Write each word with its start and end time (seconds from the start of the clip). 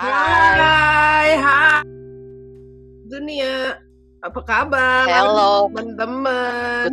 Hai, 0.00 1.36
hai. 1.36 1.84
Dunia, 3.04 3.76
apa 4.24 4.40
kabar? 4.48 5.04
Hello. 5.04 5.68
teman-teman. 5.68 6.88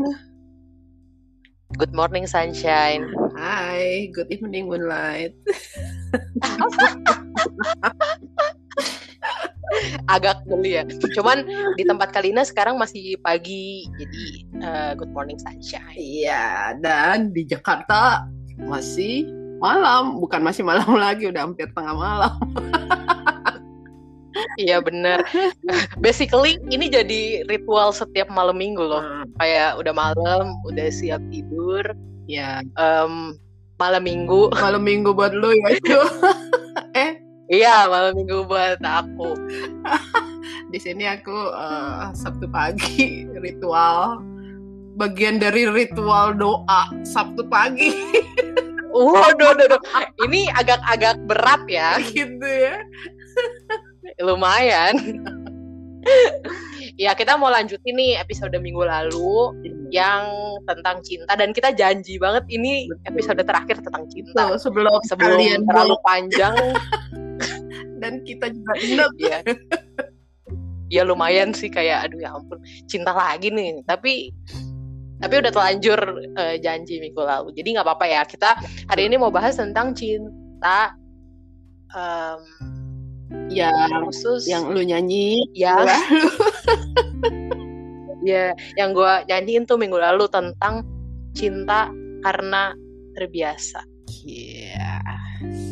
Good 1.79 1.95
morning 1.95 2.27
sunshine. 2.27 3.07
Hai, 3.31 4.11
good 4.11 4.27
evening 4.27 4.67
moonlight. 4.67 5.31
Agak 10.11 10.43
geli 10.43 10.75
ya. 10.75 10.83
Cuman 11.15 11.47
di 11.79 11.87
tempat 11.87 12.11
Kalina 12.11 12.43
sekarang 12.43 12.75
masih 12.75 13.15
pagi, 13.23 13.87
jadi 14.03 14.25
uh, 14.67 14.91
good 14.99 15.15
morning 15.15 15.39
sunshine. 15.39 15.95
Iya, 15.95 16.75
dan 16.83 17.31
di 17.31 17.47
Jakarta 17.47 18.27
masih 18.67 19.46
malam, 19.57 20.17
bukan 20.17 20.41
masih 20.41 20.61
malam 20.61 20.87
lagi, 21.03 21.27
udah 21.29 21.45
hampir 21.45 21.67
tengah 21.73 21.93
malam. 21.93 22.33
Iya 24.57 24.81
bener. 24.81 25.25
Basically 26.05 26.61
ini 26.69 26.89
jadi 26.89 27.45
ritual 27.49 27.89
setiap 27.89 28.29
malam 28.29 28.57
minggu 28.57 28.81
loh. 28.81 29.01
Hmm. 29.01 29.25
Kayak 29.41 29.81
udah 29.81 29.93
malam, 29.93 30.53
udah 30.65 30.87
siap 30.89 31.21
tidur. 31.33 31.81
Ya, 32.29 32.61
Um, 32.77 33.33
malam 33.77 34.05
minggu. 34.05 34.53
malam 34.63 34.85
minggu 34.85 35.09
buat 35.13 35.33
lu 35.33 35.53
ya 35.53 35.67
itu. 35.77 35.99
eh, 36.93 37.17
Iya 37.47 37.87
malam 37.87 38.13
minggu 38.13 38.45
buat 38.45 38.77
aku. 38.83 39.33
di 40.67 40.79
sini 40.83 41.07
aku 41.07 41.31
eh, 41.55 42.11
Sabtu 42.11 42.45
pagi 42.51 43.23
ritual 43.39 44.19
bagian 44.99 45.39
dari 45.39 45.63
ritual 45.63 46.35
doa 46.35 46.91
Sabtu 47.07 47.47
pagi 47.47 47.95
Waduh, 48.97 49.53
waduh. 49.53 49.81
Ini 50.25 50.49
agak-agak 50.57 51.21
berat 51.29 51.61
ya. 51.69 52.01
gitu 52.09 52.45
ya. 52.47 52.81
lumayan. 54.23 54.95
ya 56.97 57.13
kita 57.13 57.37
mau 57.37 57.51
lanjutin 57.51 57.93
nih 57.93 58.17
episode 58.17 58.55
minggu 58.57 58.81
lalu 58.81 59.53
yang 59.93 60.25
tentang 60.65 61.03
cinta 61.05 61.35
dan 61.37 61.53
kita 61.53 61.75
janji 61.75 62.17
banget 62.17 62.47
ini 62.49 62.87
episode 63.05 63.39
terakhir 63.43 63.77
tentang 63.83 64.07
cinta. 64.09 64.55
Tuh, 64.55 64.57
sebelum, 64.57 64.99
Sebelum 65.05 65.37
kalian 65.37 65.61
terlalu 65.67 65.95
panjang, 66.01 66.55
dan 68.01 68.23
kita 68.23 68.49
juga 68.53 68.73
ingat 68.79 69.11
ya. 69.19 69.39
Ya 70.87 71.03
lumayan 71.03 71.51
sih 71.51 71.67
kayak 71.67 72.07
aduh 72.07 72.19
ya 72.23 72.31
ampun 72.31 72.63
cinta 72.87 73.11
lagi 73.11 73.51
nih. 73.51 73.83
Tapi 73.83 74.31
tapi 75.17 75.33
udah 75.41 75.51
terlanjur 75.51 75.99
eh, 76.37 76.55
janji 76.61 77.01
minggu 77.01 77.21
lalu. 77.21 77.49
Jadi 77.57 77.77
nggak 77.77 77.85
apa-apa 77.85 78.05
ya. 78.05 78.21
Kita 78.25 78.57
hari 78.89 79.09
ini 79.09 79.17
mau 79.17 79.33
bahas 79.33 79.57
tentang 79.57 79.97
cinta 79.97 80.93
em, 81.93 82.41
ya 83.49 83.73
khusus 84.05 84.45
yang 84.45 84.69
lu 84.71 84.83
nyanyi 84.85 85.43
ya 85.57 85.75
lalu 85.83 86.27
Ya, 88.27 88.51
yang 88.75 88.91
gue 88.91 89.13
nyanyiin 89.31 89.63
tuh 89.63 89.79
minggu 89.79 89.95
lalu 89.95 90.27
tentang 90.27 90.83
cinta 91.31 91.87
karena 92.27 92.75
terbiasa. 93.15 93.79
Iya. 94.27 94.99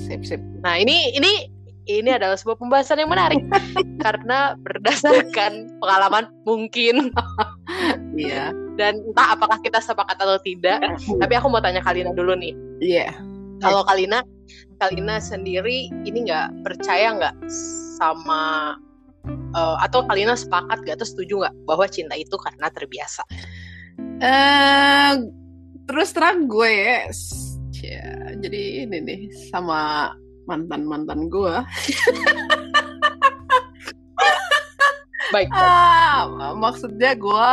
Sip 0.08 0.24
sip. 0.24 0.40
Nah, 0.64 0.80
ini 0.80 1.12
ini 1.20 1.52
ini 1.84 2.10
adalah 2.16 2.40
sebuah 2.40 2.56
pembahasan 2.56 3.04
yang 3.04 3.12
menarik 3.12 3.44
karena 4.06 4.56
berdasarkan 4.64 5.68
pengalaman 5.84 6.32
mungkin 6.48 7.12
Iya. 8.16 8.56
Dan 8.76 9.00
entah 9.02 9.36
apakah 9.36 9.60
kita 9.64 9.80
sepakat 9.80 10.16
atau 10.20 10.40
tidak. 10.44 10.80
Tapi 11.22 11.34
aku 11.36 11.48
mau 11.48 11.64
tanya 11.64 11.80
Kalina 11.80 12.12
dulu 12.12 12.36
nih. 12.36 12.54
Iya. 12.80 13.08
Kalau 13.64 13.88
Kalina, 13.88 14.20
Kalina 14.78 15.18
sendiri 15.18 15.88
ini 16.04 16.28
nggak 16.28 16.68
percaya 16.68 17.16
nggak 17.16 17.36
sama 17.96 18.76
eh, 19.32 19.78
atau 19.80 20.04
Kalina 20.06 20.36
sepakat 20.36 20.84
gak 20.84 21.00
atau 21.00 21.08
setuju 21.08 21.34
nggak 21.48 21.56
bahwa 21.64 21.86
cinta 21.88 22.14
itu 22.20 22.36
karena 22.36 22.68
terbiasa? 22.70 23.24
Eh 24.20 25.12
terus 25.88 26.10
terang 26.12 26.52
gue 26.52 26.68
ya, 26.72 27.00
s- 27.08 27.56
ya, 27.80 28.36
jadi 28.42 28.88
ini 28.88 28.98
nih 29.06 29.22
sama 29.54 30.12
mantan-mantan 30.46 31.32
gue. 31.32 31.56
Baik. 35.34 35.50
Ah, 35.54 36.54
maksudnya 36.54 37.18
gue 37.18 37.52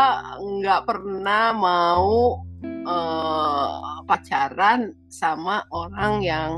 nggak 0.60 0.82
pernah 0.84 1.56
mau 1.56 2.42
eh, 2.64 3.70
pacaran 4.04 4.92
sama 5.08 5.64
orang 5.72 6.20
yang 6.20 6.52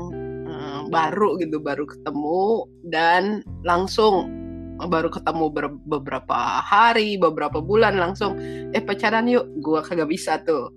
eh, 0.47 0.79
baru 0.91 1.39
gitu, 1.39 1.61
baru 1.63 1.87
ketemu 1.87 2.67
dan 2.91 3.45
langsung 3.63 4.27
baru 4.75 5.07
ketemu 5.07 5.45
ber- 5.55 5.81
beberapa 5.87 6.35
hari, 6.59 7.15
beberapa 7.15 7.63
bulan 7.63 7.95
langsung 7.95 8.35
eh 8.75 8.83
pacaran 8.83 9.27
yuk. 9.31 9.47
Gue 9.63 9.79
kagak 9.79 10.11
bisa 10.11 10.43
tuh. 10.43 10.67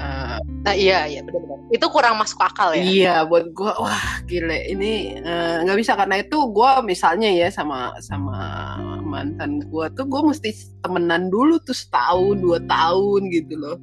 Eh, 0.00 0.40
Nah, 0.60 0.76
iya, 0.76 1.08
iya 1.08 1.24
benar-benar. 1.24 1.72
Itu 1.72 1.88
kurang 1.88 2.20
masuk 2.20 2.36
akal 2.36 2.76
ya. 2.76 2.84
Iya, 2.84 3.14
buat 3.24 3.48
gue 3.56 3.72
wah 3.80 4.20
gile 4.28 4.68
ini 4.68 5.16
eh, 5.16 5.56
nggak 5.64 5.78
bisa 5.80 5.96
karena 5.96 6.20
itu 6.20 6.36
gue 6.52 6.70
misalnya 6.84 7.32
ya 7.32 7.48
sama 7.48 7.96
sama 8.04 8.76
mantan 9.00 9.64
gue 9.64 9.86
tuh 9.96 10.04
gue 10.04 10.20
mesti 10.20 10.52
temenan 10.84 11.32
dulu 11.32 11.56
tuh 11.64 11.72
setahun 11.72 12.36
dua 12.44 12.60
tahun 12.68 13.32
gitu 13.32 13.56
loh. 13.56 13.76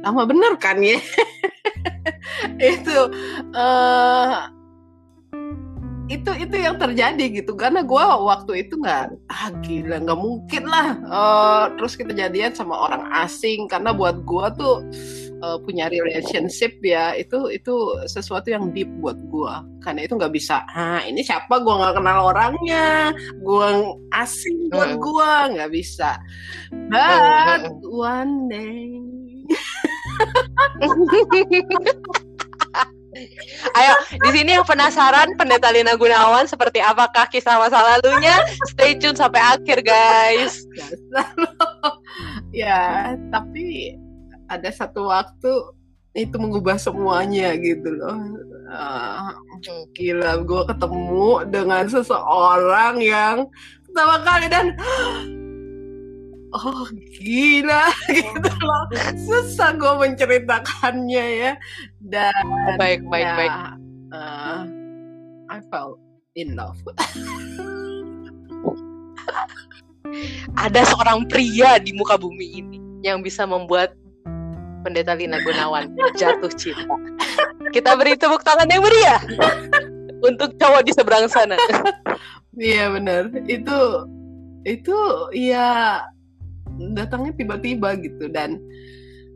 Lama 0.00 0.24
bener 0.24 0.56
kan 0.56 0.80
ya? 0.80 0.96
itu 2.72 2.98
eh 3.52 4.55
itu 6.06 6.30
itu 6.38 6.56
yang 6.56 6.78
terjadi 6.78 7.42
gitu. 7.42 7.58
Karena 7.58 7.82
gue 7.82 7.98
waktu 8.00 8.66
itu 8.66 8.78
nggak 8.78 9.04
ah 9.26 9.50
gila 9.62 9.96
nggak 10.02 10.20
mungkin 10.20 10.64
lah 10.70 10.88
Eh, 11.02 11.64
terus 11.78 11.98
kita 11.98 12.12
jadian 12.14 12.54
sama 12.54 12.78
orang 12.78 13.02
asing. 13.26 13.66
Karena 13.66 13.90
buat 13.90 14.22
gue 14.22 14.46
tuh 14.54 14.76
eh, 15.42 15.58
punya 15.66 15.90
relationship 15.90 16.78
ya 16.82 17.14
itu 17.18 17.50
itu 17.50 17.74
sesuatu 18.06 18.48
yang 18.50 18.70
deep 18.70 18.88
buat 19.02 19.18
gua. 19.30 19.66
Karena 19.82 20.06
itu 20.06 20.14
nggak 20.14 20.34
bisa 20.34 20.62
ah 20.70 21.02
ini 21.02 21.26
siapa? 21.26 21.58
Gua 21.62 21.82
nggak 21.82 21.96
kenal 21.98 22.18
orangnya. 22.30 23.10
Gua 23.42 23.94
asing 24.14 24.70
buat 24.70 24.98
gua. 25.02 25.50
Nggak 25.50 25.70
bisa. 25.74 26.18
But 26.90 27.70
one 27.82 28.46
day 28.46 29.02
Ayo, 33.76 33.94
di 34.20 34.30
sini 34.32 34.56
yang 34.56 34.66
penasaran 34.66 35.36
Pendeta 35.36 35.72
Lina 35.72 35.96
Gunawan 35.96 36.44
seperti 36.44 36.80
apakah 36.80 37.28
kisah 37.28 37.60
masa 37.60 37.80
lalunya? 37.80 38.36
Stay 38.72 38.96
tune 38.96 39.16
sampai 39.16 39.40
akhir, 39.40 39.84
guys. 39.84 40.64
ya 42.56 43.12
tapi 43.28 43.96
ada 44.48 44.70
satu 44.72 45.12
waktu 45.12 45.52
itu 46.16 46.36
mengubah 46.40 46.80
semuanya 46.80 47.52
gitu 47.60 47.92
loh 47.92 48.16
Ah, 48.66 49.30
gila 49.94 50.42
gue 50.42 50.62
ketemu 50.66 51.46
dengan 51.54 51.86
seseorang 51.86 52.98
yang 52.98 53.46
pertama 53.86 54.16
kali 54.26 54.50
dan 54.50 54.74
oh 56.54 56.86
gila 57.18 57.90
gitu 58.12 58.50
loh 58.62 58.84
susah 59.18 59.74
gue 59.74 59.92
menceritakannya 59.98 61.26
ya 61.42 61.52
dan 62.06 62.44
Baik, 62.78 63.02
baik, 63.08 63.26
ya, 63.26 63.34
baik. 63.34 63.54
uh, 64.14 64.62
I 65.50 65.58
fell 65.70 65.98
in 66.38 66.54
love 66.54 66.78
Ada 70.56 70.86
seorang 70.86 71.26
pria 71.26 71.82
di 71.82 71.92
muka 71.92 72.16
bumi 72.16 72.62
ini 72.62 72.78
yang 73.02 73.20
bisa 73.20 73.44
membuat 73.44 73.92
Pendeta 74.86 75.18
Lina 75.18 75.42
Gunawan 75.42 75.90
jatuh 76.14 76.50
cinta. 76.54 76.86
Kita 77.74 77.98
beri 77.98 78.14
tepuk 78.14 78.46
tangan 78.46 78.70
yang 78.70 78.86
meriah 78.86 79.18
untuk 80.22 80.54
cowok 80.56 80.86
di 80.86 80.92
seberang 80.94 81.26
sana. 81.26 81.58
Iya 82.54 82.94
benar. 82.94 83.34
Itu 83.50 84.06
itu 84.62 84.96
ya 85.34 86.00
datangnya 86.94 87.32
tiba-tiba 87.36 87.96
gitu. 88.00 88.28
Dan 88.30 88.60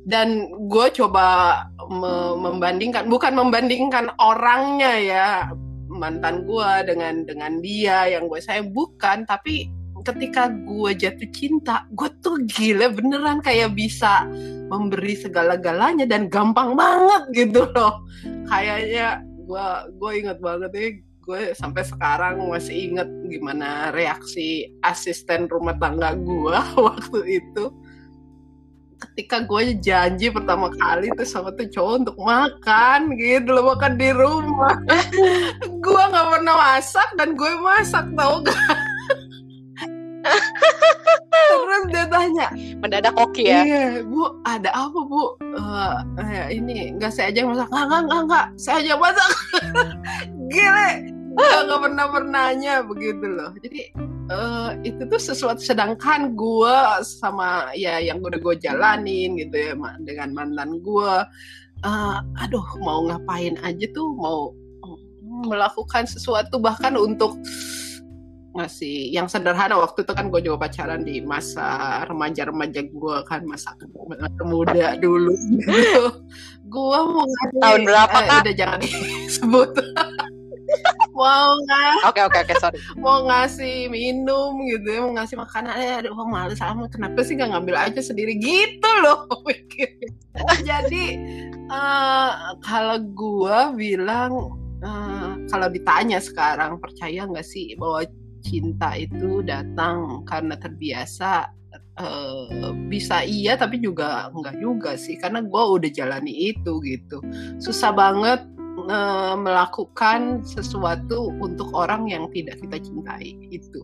dan 0.08 0.48
gue 0.68 0.86
coba 0.96 1.60
me- 1.92 2.36
membandingkan 2.40 3.06
bukan 3.12 3.36
membandingkan 3.36 4.08
orangnya 4.16 4.94
ya 4.96 5.26
mantan 5.90 6.48
gue 6.48 6.70
dengan 6.88 7.26
dengan 7.28 7.52
dia 7.60 8.08
yang 8.08 8.30
gue 8.30 8.40
sayang. 8.40 8.72
Bukan 8.72 9.28
tapi 9.28 9.68
ketika 10.00 10.48
gue 10.48 10.96
jatuh 10.96 11.28
cinta 11.28 11.84
gue 11.92 12.08
tuh 12.24 12.40
gila 12.48 12.88
beneran 12.88 13.44
kayak 13.44 13.76
bisa 13.76 14.24
memberi 14.72 15.12
segala-galanya 15.12 16.08
dan 16.08 16.32
gampang 16.32 16.72
banget 16.72 17.22
gitu 17.36 17.68
loh. 17.76 18.00
Kayaknya 18.48 19.20
gue 19.44 19.66
gue 19.98 20.10
inget 20.16 20.38
banget 20.40 20.70
ya 20.72 20.88
gue 21.30 21.54
sampai 21.54 21.86
sekarang 21.86 22.42
masih 22.50 22.90
inget 22.90 23.06
gimana 23.30 23.94
reaksi 23.94 24.66
asisten 24.82 25.46
rumah 25.46 25.78
tangga 25.78 26.18
gue 26.18 26.58
waktu 26.90 27.18
itu. 27.38 27.70
Ketika 29.00 29.46
gue 29.46 29.78
janji 29.78 30.28
pertama 30.28 30.68
kali 30.74 31.08
tuh 31.14 31.24
sama 31.24 31.54
tuh 31.54 31.70
cowok 31.70 31.94
untuk 32.04 32.18
makan 32.18 33.14
gitu 33.14 33.54
loh 33.54 33.72
makan 33.72 33.96
di 33.96 34.12
rumah. 34.12 34.76
Gue 35.80 36.02
nggak 36.04 36.26
pernah 36.36 36.52
masak 36.60 37.08
dan 37.16 37.32
gue 37.32 37.48
masak 37.64 38.04
tau 38.12 38.44
gak 38.44 38.60
terus 41.32 41.82
dia 41.88 42.04
tanya 42.12 42.52
mendadak 42.76 43.16
oke 43.16 43.40
ya? 43.40 43.64
Iya 43.64 44.04
bu 44.04 44.36
ada 44.44 44.68
apa 44.68 45.00
bu? 45.00 45.32
Uh, 45.56 45.96
ini 46.52 46.92
nggak 47.00 47.08
saya 47.08 47.32
aja 47.32 47.40
yang 47.40 47.56
masak. 47.56 47.72
Nggak 47.72 47.84
nggak 47.88 48.02
nggak 48.04 48.22
nggak 48.28 48.46
saya 48.60 48.76
aja 48.84 48.94
masak. 49.00 49.30
Gile 50.52 51.09
nggak 51.36 51.80
pernah 51.86 52.06
pernahnya 52.10 52.74
begitu 52.82 53.26
loh. 53.26 53.50
Jadi 53.62 53.80
uh, 54.30 54.70
itu 54.86 55.02
tuh 55.06 55.20
sesuatu 55.20 55.60
sedangkan 55.60 56.32
gue 56.38 56.76
sama 57.02 57.74
ya 57.74 57.98
yang 57.98 58.22
udah 58.22 58.38
gue 58.38 58.54
jalanin 58.62 59.36
gitu 59.36 59.54
ya 59.54 59.74
dengan 60.02 60.30
mantan 60.32 60.78
gue 60.80 61.12
uh, 61.84 62.18
aduh 62.38 62.66
mau 62.80 63.04
ngapain 63.10 63.58
aja 63.66 63.86
tuh 63.90 64.14
mau 64.16 64.54
melakukan 65.46 66.04
sesuatu 66.04 66.58
bahkan 66.58 66.94
untuk 66.98 67.38
ngasih 68.50 69.14
yang 69.14 69.30
sederhana 69.30 69.78
waktu 69.78 70.02
itu 70.02 70.12
kan 70.12 70.26
gue 70.26 70.40
juga 70.42 70.66
pacaran 70.66 71.06
di 71.06 71.22
masa 71.22 72.02
remaja-remaja 72.10 72.82
gue 72.90 73.16
kan 73.22 73.46
masa 73.46 73.78
muda 74.42 74.98
dulu 74.98 75.30
gitu. 75.54 76.04
gue 76.66 76.98
mau 77.06 77.22
ngasih 77.22 77.58
tahun 77.62 77.80
berapa 77.86 78.18
eh, 78.18 78.26
kak? 78.26 78.40
udah 78.42 78.54
jangan 78.58 78.78
disebut 78.82 79.70
mau 81.14 81.52
nggak 81.66 81.94
oke 82.10 82.20
oke 82.26 82.38
oke 82.42 82.54
sorry 82.58 82.78
mau 82.98 83.22
ngasih 83.26 83.90
minum 83.92 84.56
gitu 84.66 84.86
ya 84.88 85.00
mau 85.04 85.12
ngasih 85.14 85.36
makanan 85.38 85.72
eh 85.78 85.92
aduh 86.02 86.14
males 86.26 86.58
sama 86.58 86.90
kenapa 86.90 87.20
sih 87.22 87.36
nggak 87.38 87.50
ngambil 87.54 87.76
aja 87.76 88.00
sendiri 88.02 88.34
gitu 88.38 88.90
loh 89.04 89.28
jadi 90.68 91.04
uh, 91.70 92.56
kalau 92.64 92.98
gue 93.02 93.58
bilang 93.76 94.58
uh, 94.82 95.36
kalau 95.50 95.68
ditanya 95.68 96.18
sekarang 96.22 96.80
percaya 96.80 97.26
nggak 97.28 97.46
sih 97.46 97.74
bahwa 97.76 98.06
cinta 98.40 98.96
itu 98.96 99.44
datang 99.44 100.24
karena 100.24 100.56
terbiasa 100.56 101.48
uh, 102.00 102.72
bisa 102.88 103.22
iya 103.22 103.54
tapi 103.54 103.78
juga 103.78 104.32
enggak 104.32 104.56
juga 104.58 104.90
sih 104.96 105.16
karena 105.20 105.44
gue 105.44 105.62
udah 105.62 105.90
jalani 105.92 106.52
itu 106.54 106.80
gitu 106.82 107.20
susah 107.60 107.92
banget 107.94 108.40
uh, 108.88 109.36
melakukan 109.36 110.42
sesuatu 110.42 111.30
untuk 111.38 111.70
orang 111.76 112.08
yang 112.08 112.26
tidak 112.32 112.58
kita 112.60 112.76
cintai 112.80 113.36
itu 113.52 113.80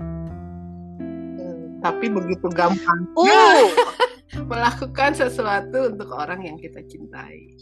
hmm. 0.00 1.82
tapi 1.82 2.06
begitu 2.08 2.46
gampang 2.54 3.06
uh. 3.18 3.66
melakukan 4.50 5.14
sesuatu 5.14 5.94
untuk 5.94 6.10
orang 6.12 6.44
yang 6.44 6.58
kita 6.58 6.82
cintai 6.84 7.56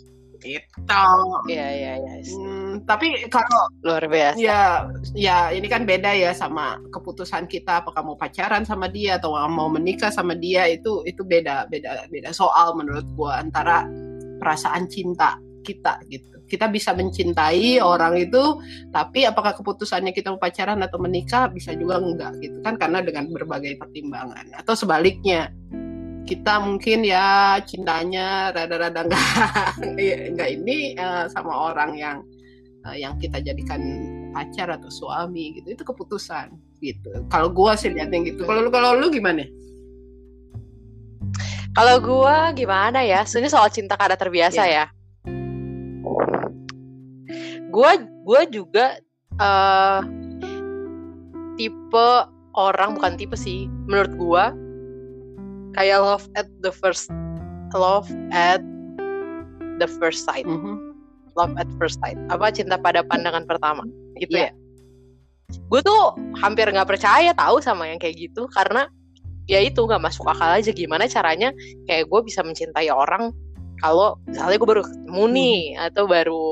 itu 0.45 0.69
iya 1.49 1.69
iya 1.73 1.93
iya. 1.99 2.15
Hmm, 2.37 2.85
tapi 2.85 3.27
kalau 3.33 3.65
luar 3.81 4.05
biasa. 4.05 4.37
ya 4.37 4.85
ya 5.17 5.39
ini 5.51 5.67
kan 5.67 5.89
beda 5.89 6.13
ya 6.13 6.37
sama 6.37 6.77
keputusan 6.93 7.49
kita 7.49 7.81
apakah 7.81 8.05
mau 8.05 8.17
pacaran 8.21 8.63
sama 8.69 8.87
dia 8.93 9.17
atau 9.17 9.35
mau 9.49 9.73
menikah 9.73 10.13
sama 10.13 10.37
dia 10.37 10.69
itu 10.69 11.01
itu 11.09 11.25
beda 11.25 11.67
beda 11.73 12.07
beda 12.13 12.31
soal 12.37 12.77
menurut 12.77 13.09
gua 13.17 13.41
antara 13.41 13.89
perasaan 14.39 14.85
cinta 14.87 15.41
kita 15.65 15.97
gitu. 16.13 16.37
Kita 16.45 16.69
bisa 16.69 16.93
mencintai 16.93 17.81
orang 17.81 18.21
itu 18.21 18.61
tapi 18.93 19.25
apakah 19.25 19.57
keputusannya 19.57 20.13
kita 20.13 20.37
mau 20.37 20.39
pacaran 20.39 20.77
atau 20.85 21.01
menikah 21.01 21.49
bisa 21.49 21.73
juga 21.73 21.97
enggak 21.97 22.37
gitu 22.45 22.61
kan 22.61 22.77
karena 22.77 23.01
dengan 23.01 23.33
berbagai 23.33 23.81
pertimbangan 23.81 24.45
atau 24.53 24.77
sebaliknya 24.77 25.49
kita 26.25 26.57
mungkin 26.57 27.05
ya 27.05 27.61
cintanya 27.69 28.49
rada-rada 28.57 29.05
enggak 29.05 29.29
enggak 30.33 30.49
ini 30.57 30.97
uh, 30.97 31.29
sama 31.29 31.53
orang 31.53 31.93
yang 32.01 32.17
uh, 32.89 32.97
yang 32.97 33.21
kita 33.21 33.45
jadikan 33.45 33.81
pacar 34.33 34.73
atau 34.73 34.89
suami 34.89 35.61
gitu. 35.61 35.77
Itu 35.77 35.85
keputusan 35.85 36.57
gitu. 36.81 37.13
Kalau 37.29 37.53
gua 37.53 37.77
sih 37.77 37.93
lihatnya 37.93 38.25
gitu. 38.25 38.49
Kalau 38.49 38.65
lu 38.65 38.71
kalau 38.73 38.97
lu 38.97 39.13
gimana? 39.13 39.45
Kalau 41.77 41.97
gua 42.01 42.57
gimana 42.57 43.05
ya? 43.05 43.29
Ini 43.29 43.49
soal 43.53 43.69
cinta 43.69 43.95
karena 44.01 44.17
terbiasa 44.17 44.65
yeah. 44.65 44.73
ya. 44.73 44.85
Gua 47.69 48.01
gua 48.25 48.49
juga 48.49 48.97
uh, 49.37 50.01
tipe 51.61 52.09
orang 52.57 52.97
bukan 52.97 53.13
tipe 53.21 53.37
sih 53.37 53.69
menurut 53.85 54.15
gua 54.17 54.45
kayak 55.75 55.99
love 56.01 56.27
at 56.39 56.49
the 56.63 56.73
first 56.73 57.11
love 57.75 58.07
at 58.31 58.63
the 59.83 59.89
first 59.99 60.23
sight 60.23 60.47
mm 60.47 60.59
-hmm. 60.59 60.77
love 61.35 61.53
at 61.59 61.67
first 61.77 61.99
sight 61.99 62.19
apa 62.31 62.51
cinta 62.55 62.79
pada 62.79 63.03
pandangan 63.07 63.45
pertama 63.45 63.83
gitu 64.19 64.39
yeah. 64.39 64.51
ya 64.51 64.63
gue 65.55 65.81
tuh 65.83 66.15
hampir 66.41 66.67
nggak 66.71 66.89
percaya 66.89 67.31
tahu 67.35 67.63
sama 67.63 67.91
yang 67.91 67.99
kayak 67.99 68.17
gitu 68.17 68.47
karena 68.51 68.87
ya 69.51 69.61
itu 69.61 69.85
nggak 69.85 70.01
masuk 70.01 70.25
akal 70.27 70.51
aja 70.51 70.73
gimana 70.73 71.05
caranya 71.05 71.53
kayak 71.85 72.09
gue 72.09 72.21
bisa 72.25 72.41
mencintai 72.41 72.89
orang 72.89 73.31
kalau 73.83 74.17
misalnya 74.25 74.57
gue 74.57 74.69
baru 74.69 74.83
ketemu 74.87 75.13
mm-hmm. 75.13 75.37
nih 75.37 75.61
hmm. 75.61 75.87
atau 75.91 76.05
baru 76.09 76.45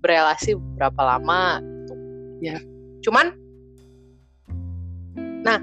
berelasi 0.00 0.50
berapa 0.76 1.00
lama 1.02 1.60
gitu. 1.62 1.94
Ya. 2.42 2.58
Cuman 3.04 3.26
Nah, 5.46 5.62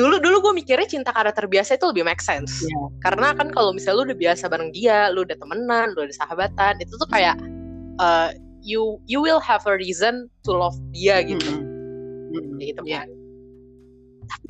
dulu 0.00 0.16
dulu 0.16 0.36
gue 0.48 0.52
mikirnya 0.64 0.88
cinta 0.88 1.12
karena 1.12 1.28
terbiasa 1.36 1.76
itu 1.76 1.84
lebih 1.92 2.08
make 2.08 2.24
sense. 2.24 2.64
Yeah. 2.64 2.88
Karena 3.04 3.36
kan 3.36 3.52
kalau 3.52 3.76
misalnya 3.76 4.00
lu 4.00 4.04
udah 4.08 4.18
biasa 4.18 4.48
bareng 4.48 4.72
dia, 4.72 5.12
lu 5.12 5.28
udah 5.28 5.36
temenan, 5.36 5.92
lu 5.92 6.08
udah 6.08 6.16
sahabatan, 6.16 6.80
itu 6.80 6.96
tuh 6.96 7.08
kayak 7.12 7.36
uh, 8.00 8.32
you 8.64 8.96
you 9.04 9.20
will 9.20 9.38
have 9.38 9.60
a 9.68 9.76
reason 9.76 10.32
to 10.48 10.56
love 10.56 10.76
dia 10.96 11.20
gitu. 11.20 11.44
Mm 11.44 12.40
-hmm. 12.40 12.56
Gitu 12.64 12.80
kan. 12.88 12.88
Yeah. 12.88 13.04
Tapi, 14.30 14.46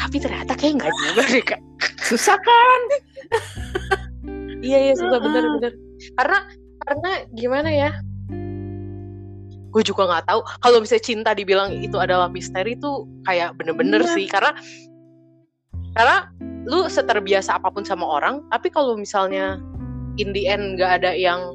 tapi 0.00 0.16
ternyata 0.16 0.52
kayak 0.56 0.72
nggak 0.80 0.92
juga 1.12 1.22
deh 1.28 1.44
kak. 1.44 1.60
Susah 2.08 2.40
kan? 2.40 2.80
iya 4.64 4.88
iya 4.88 4.94
susah 4.96 5.20
bener-bener. 5.20 5.76
Karena 6.16 6.38
karena 6.88 7.10
gimana 7.36 7.68
ya? 7.68 7.92
gue 9.74 9.82
juga 9.82 10.06
nggak 10.06 10.30
tahu 10.30 10.40
kalau 10.62 10.78
misalnya 10.78 11.02
cinta 11.02 11.30
dibilang 11.34 11.74
itu 11.82 11.98
adalah 11.98 12.30
misteri 12.30 12.78
itu 12.78 13.10
kayak 13.26 13.58
bener-bener 13.58 14.06
yeah. 14.06 14.14
sih 14.14 14.30
karena 14.30 14.54
karena 15.94 16.28
lu 16.64 16.86
seterbiasa 16.90 17.60
apa 17.60 17.70
pun 17.70 17.86
sama 17.86 18.04
orang 18.04 18.42
tapi 18.50 18.68
kalau 18.68 18.98
misalnya 18.98 19.62
in 20.18 20.30
the 20.34 20.46
end 20.46 20.78
nggak 20.78 21.02
ada 21.02 21.12
yang 21.14 21.54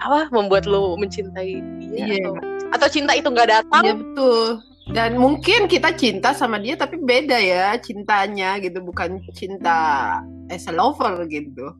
apa 0.00 0.28
membuat 0.32 0.68
lu 0.68 0.96
mencintai 1.00 1.60
dia 1.80 2.20
yeah. 2.20 2.28
atau, 2.28 2.32
atau 2.76 2.88
cinta 2.92 3.16
itu 3.16 3.28
nggak 3.32 3.48
datang. 3.48 3.84
Yeah, 3.84 3.96
betul. 3.96 4.44
Dan 4.86 5.18
mungkin 5.18 5.66
kita 5.66 5.98
cinta 5.98 6.30
sama 6.30 6.62
dia 6.62 6.78
tapi 6.78 7.00
beda 7.00 7.40
ya 7.42 7.74
cintanya 7.82 8.60
gitu 8.62 8.78
bukan 8.84 9.18
cinta 9.34 10.20
as 10.52 10.68
a 10.70 10.72
lover 10.74 11.26
gitu. 11.26 11.74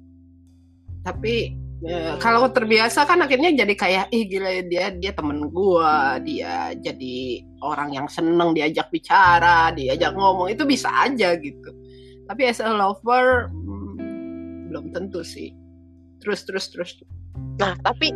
Tapi 1.06 1.54
Ya, 1.84 2.16
kalau 2.16 2.48
terbiasa 2.48 3.04
kan 3.04 3.20
akhirnya 3.20 3.52
jadi 3.52 3.74
kayak 3.76 4.06
ih 4.08 4.24
gila 4.24 4.64
dia 4.64 4.88
dia 4.96 5.12
temen 5.12 5.52
gua, 5.52 6.16
dia 6.24 6.72
jadi 6.72 7.44
orang 7.60 7.92
yang 7.92 8.08
seneng 8.08 8.56
diajak 8.56 8.88
bicara, 8.88 9.76
diajak 9.76 10.16
ngomong 10.16 10.48
itu 10.48 10.64
bisa 10.64 10.88
aja 10.88 11.36
gitu. 11.36 11.68
Tapi 12.24 12.48
as 12.48 12.64
a 12.64 12.72
lover 12.72 13.52
hmm, 13.52 14.72
belum 14.72 14.96
tentu 14.96 15.20
sih. 15.20 15.52
Terus 16.24 16.48
terus 16.48 16.72
terus. 16.72 16.90
Nah 17.60 17.76
tapi 17.84 18.08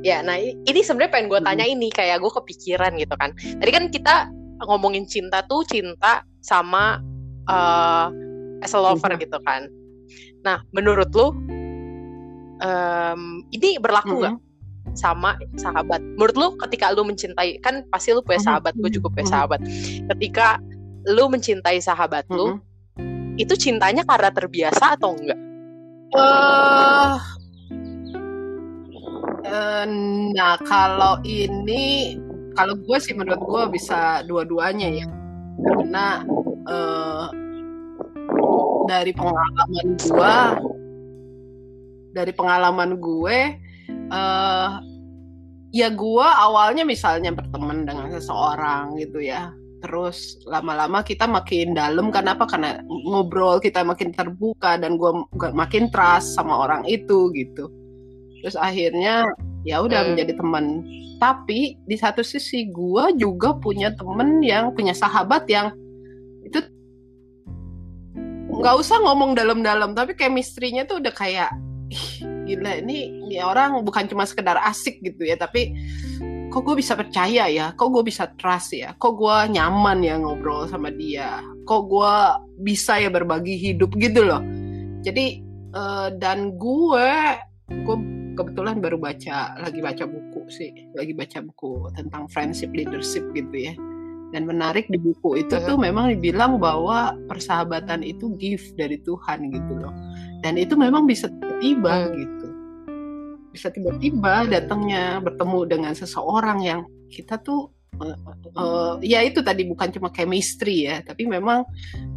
ya, 0.00 0.24
nah 0.24 0.40
ini 0.40 0.80
sebenarnya 0.80 1.12
pengen 1.12 1.28
gue 1.28 1.40
tanya 1.44 1.68
hmm. 1.68 1.74
ini 1.76 1.88
kayak 1.92 2.16
gue 2.24 2.32
kepikiran 2.32 2.96
gitu 2.96 3.12
kan. 3.20 3.36
Tadi 3.36 3.70
kan 3.76 3.92
kita 3.92 4.32
ngomongin 4.64 5.04
cinta 5.04 5.44
tuh 5.44 5.68
cinta 5.68 6.24
sama 6.40 6.96
uh, 7.44 8.08
as 8.64 8.72
a 8.72 8.80
lover 8.80 9.20
gitu 9.20 9.36
kan. 9.44 9.68
Nah 10.48 10.64
menurut 10.72 11.12
lu 11.12 11.36
um, 12.62 13.42
ini 13.50 13.76
berlaku 13.82 14.22
nggak 14.22 14.34
mm 14.38 14.40
-hmm. 14.40 14.94
sama 14.94 15.36
sahabat? 15.58 16.00
Menurut 16.00 16.36
lu 16.38 16.48
ketika 16.62 16.94
lu 16.94 17.02
mencintai 17.02 17.58
kan 17.60 17.82
pasti 17.90 18.14
lu 18.14 18.22
punya 18.22 18.40
sahabat, 18.40 18.78
gue 18.78 18.90
juga 18.90 19.10
punya 19.10 19.28
sahabat. 19.28 19.60
Ketika 20.16 20.62
lu 21.10 21.26
mencintai 21.28 21.82
sahabat 21.82 22.24
mm 22.30 22.32
-hmm. 22.32 22.38
lu, 22.38 22.46
itu 23.36 23.54
cintanya 23.58 24.06
karena 24.06 24.30
terbiasa 24.30 24.96
atau 24.96 25.18
enggak? 25.18 25.38
Uh, 26.12 27.16
uh, 29.48 29.84
nah 30.36 30.60
kalau 30.60 31.16
ini 31.24 32.16
kalau 32.52 32.76
gue 32.76 32.98
sih 33.00 33.16
menurut 33.16 33.40
gue 33.40 33.62
bisa 33.80 34.20
dua-duanya 34.28 34.92
ya 34.92 35.06
karena 35.56 36.20
uh, 36.68 37.32
dari 38.84 39.16
pengalaman 39.16 39.86
gue 39.96 40.36
dari 42.12 42.32
pengalaman 42.32 43.00
gue 43.00 43.38
uh, 44.12 44.70
ya 45.72 45.88
gue 45.88 46.28
awalnya 46.28 46.84
misalnya 46.84 47.32
berteman 47.32 47.88
dengan 47.88 48.12
seseorang 48.12 48.96
gitu 49.00 49.24
ya 49.24 49.52
terus 49.82 50.38
lama-lama 50.46 51.02
kita 51.02 51.26
makin 51.26 51.74
dalam 51.74 52.14
kenapa 52.14 52.46
karena 52.46 52.78
ngobrol 52.86 53.58
kita 53.58 53.82
makin 53.82 54.14
terbuka 54.14 54.78
dan 54.78 54.94
gue 54.94 55.10
makin 55.50 55.90
trust 55.90 56.38
sama 56.38 56.54
orang 56.54 56.86
itu 56.86 57.34
gitu. 57.34 57.66
Terus 58.40 58.54
akhirnya 58.54 59.26
ya 59.66 59.82
udah 59.82 60.06
Hmm. 60.06 60.08
menjadi 60.14 60.38
teman. 60.38 60.86
Tapi 61.18 61.74
di 61.86 61.96
satu 61.98 62.22
sisi 62.22 62.70
gue 62.70 63.04
juga 63.18 63.58
punya 63.58 63.90
temen 63.98 64.38
yang 64.38 64.70
punya 64.70 64.94
sahabat 64.94 65.50
yang 65.50 65.74
itu 66.46 66.62
nggak 68.54 68.76
usah 68.78 69.02
ngomong 69.02 69.34
dalam-dalam 69.34 69.98
tapi 69.98 70.14
chemistry-nya 70.14 70.86
tuh 70.86 71.02
udah 71.02 71.14
kayak 71.14 71.50
gila 72.48 72.82
ini 72.82 73.22
ini 73.28 73.38
orang 73.40 73.80
bukan 73.86 74.08
cuma 74.08 74.26
sekedar 74.26 74.58
asik 74.62 75.00
gitu 75.00 75.24
ya 75.24 75.36
tapi 75.36 75.72
kok 76.52 76.68
gue 76.68 76.76
bisa 76.76 76.92
percaya 76.92 77.48
ya? 77.48 77.72
Kok 77.72 77.88
gue 77.88 78.04
bisa 78.12 78.28
trust 78.36 78.76
ya? 78.76 78.92
Kok 79.00 79.12
gue 79.16 79.36
nyaman 79.56 80.04
ya 80.04 80.20
ngobrol 80.20 80.68
sama 80.68 80.92
dia? 80.92 81.40
Kok 81.64 81.82
gue 81.88 82.14
bisa 82.60 83.00
ya 83.00 83.08
berbagi 83.08 83.56
hidup 83.56 83.96
gitu 83.96 84.28
loh? 84.28 84.44
Jadi 85.00 85.40
eh, 85.72 86.08
dan 86.20 86.60
gue 86.60 87.08
gue 87.72 87.96
kebetulan 88.36 88.80
baru 88.80 89.00
baca 89.00 89.56
lagi 89.60 89.80
baca 89.80 90.04
buku 90.08 90.48
sih 90.48 90.72
lagi 90.96 91.12
baca 91.12 91.40
buku 91.44 91.88
tentang 91.96 92.28
friendship 92.32 92.72
leadership 92.72 93.24
gitu 93.36 93.72
ya 93.72 93.74
dan 94.32 94.48
menarik 94.48 94.88
di 94.88 94.96
buku 94.96 95.44
itu 95.44 95.54
tuh 95.68 95.76
memang 95.76 96.16
dibilang 96.16 96.56
bahwa 96.56 97.12
persahabatan 97.28 98.00
itu 98.00 98.32
gift 98.40 98.72
dari 98.80 98.96
Tuhan 99.04 99.52
gitu 99.52 99.72
loh. 99.78 99.92
Dan 100.40 100.58
itu 100.58 100.74
memang 100.74 101.04
bisa 101.06 101.28
tiba-tiba 101.28 101.94
Hmm. 102.08 102.16
gitu. 102.16 102.46
Bisa 103.52 103.68
tiba-tiba 103.68 104.48
datangnya 104.48 105.20
bertemu 105.20 105.60
dengan 105.68 105.92
seseorang 105.92 106.64
yang 106.64 106.80
kita 107.12 107.36
tuh 107.38 107.68
eh, 108.00 108.16
eh, 108.56 108.94
ya 109.04 109.20
itu 109.20 109.44
tadi 109.44 109.68
bukan 109.68 109.92
cuma 109.92 110.08
chemistry 110.08 110.88
ya 110.88 111.04
tapi 111.04 111.28
memang 111.28 111.62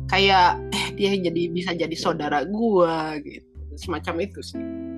kayak 0.08 0.72
eh 0.72 0.88
dia 0.96 1.12
jadi 1.20 1.52
bisa 1.52 1.76
jadi 1.76 1.94
saudara 2.00 2.48
gua 2.48 3.20
gitu. 3.20 3.44
Semacam 3.76 4.24
itu 4.24 4.40
sih 4.40 4.95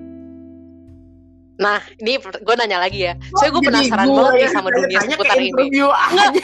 Nah, 1.58 1.82
ini 1.98 2.22
gue 2.22 2.54
nanya 2.54 2.78
lagi 2.78 3.10
ya. 3.10 3.18
Soalnya 3.34 3.52
gue 3.58 3.62
penasaran 3.66 4.06
gua 4.06 4.30
banget 4.30 4.34
nih 4.38 4.50
sama 4.54 4.68
dunia 4.70 4.98
seputar 5.02 5.36
ini. 5.42 5.50
aja. 6.22 6.42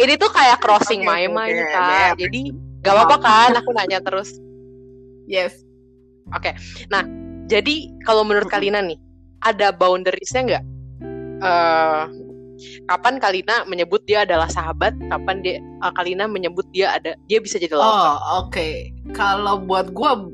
Ini 0.00 0.14
tuh 0.16 0.30
kayak 0.30 0.62
crossing 0.62 1.02
Oke, 1.02 1.08
my 1.10 1.24
oke, 1.28 1.34
mind, 1.34 1.58
oke. 1.60 1.72
Kak. 1.74 1.84
Beres. 1.84 2.18
Jadi 2.24 2.40
gak 2.80 2.94
apa-apa 2.96 3.16
kan 3.20 3.52
aku 3.60 3.70
nanya 3.76 3.98
terus. 4.00 4.40
yes 5.28 5.62
Jadi 7.50 7.90
kalau 8.06 8.22
menurut. 8.22 8.46
Kalina 8.48 8.80
nih, 8.80 8.96
ada 9.42 9.74
boundariesnya 9.74 10.40
nggak? 10.46 10.64
Eh, 11.40 12.02
kapan 12.86 13.16
Kalina 13.18 13.64
menyebut 13.66 14.04
dia 14.06 14.22
adalah 14.22 14.46
sahabat? 14.46 14.94
Kapan 15.10 15.42
dia 15.42 15.56
eh, 15.58 15.92
Kalina 15.96 16.30
menyebut 16.30 16.64
dia 16.70 16.94
ada 16.94 17.16
dia 17.26 17.38
bisa 17.42 17.58
jadi 17.58 17.74
lover? 17.74 17.90
oh 17.90 18.16
oke 18.46 18.70
kalau 19.16 19.58
buat 19.64 19.90
gua 19.96 20.30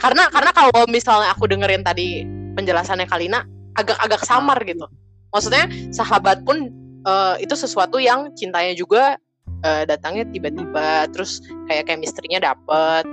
Karena 0.00 0.28
karena 0.32 0.50
kalau 0.54 0.84
misalnya 0.88 1.32
aku 1.32 1.48
dengerin 1.48 1.84
tadi 1.84 2.24
penjelasannya 2.56 3.06
Kalina 3.08 3.44
agak-agak 3.76 4.22
samar 4.24 4.58
gitu. 4.64 4.84
Maksudnya 5.32 5.68
sahabat 5.92 6.44
pun 6.44 6.68
eh, 7.06 7.34
itu 7.40 7.54
sesuatu 7.56 7.96
yang 7.96 8.32
cintanya 8.36 8.76
juga 8.76 9.16
eh, 9.64 9.84
datangnya 9.88 10.28
tiba-tiba, 10.32 11.08
terus 11.12 11.40
kayak 11.70 11.88
chemistry-nya 11.88 12.42
dapet, 12.42 13.04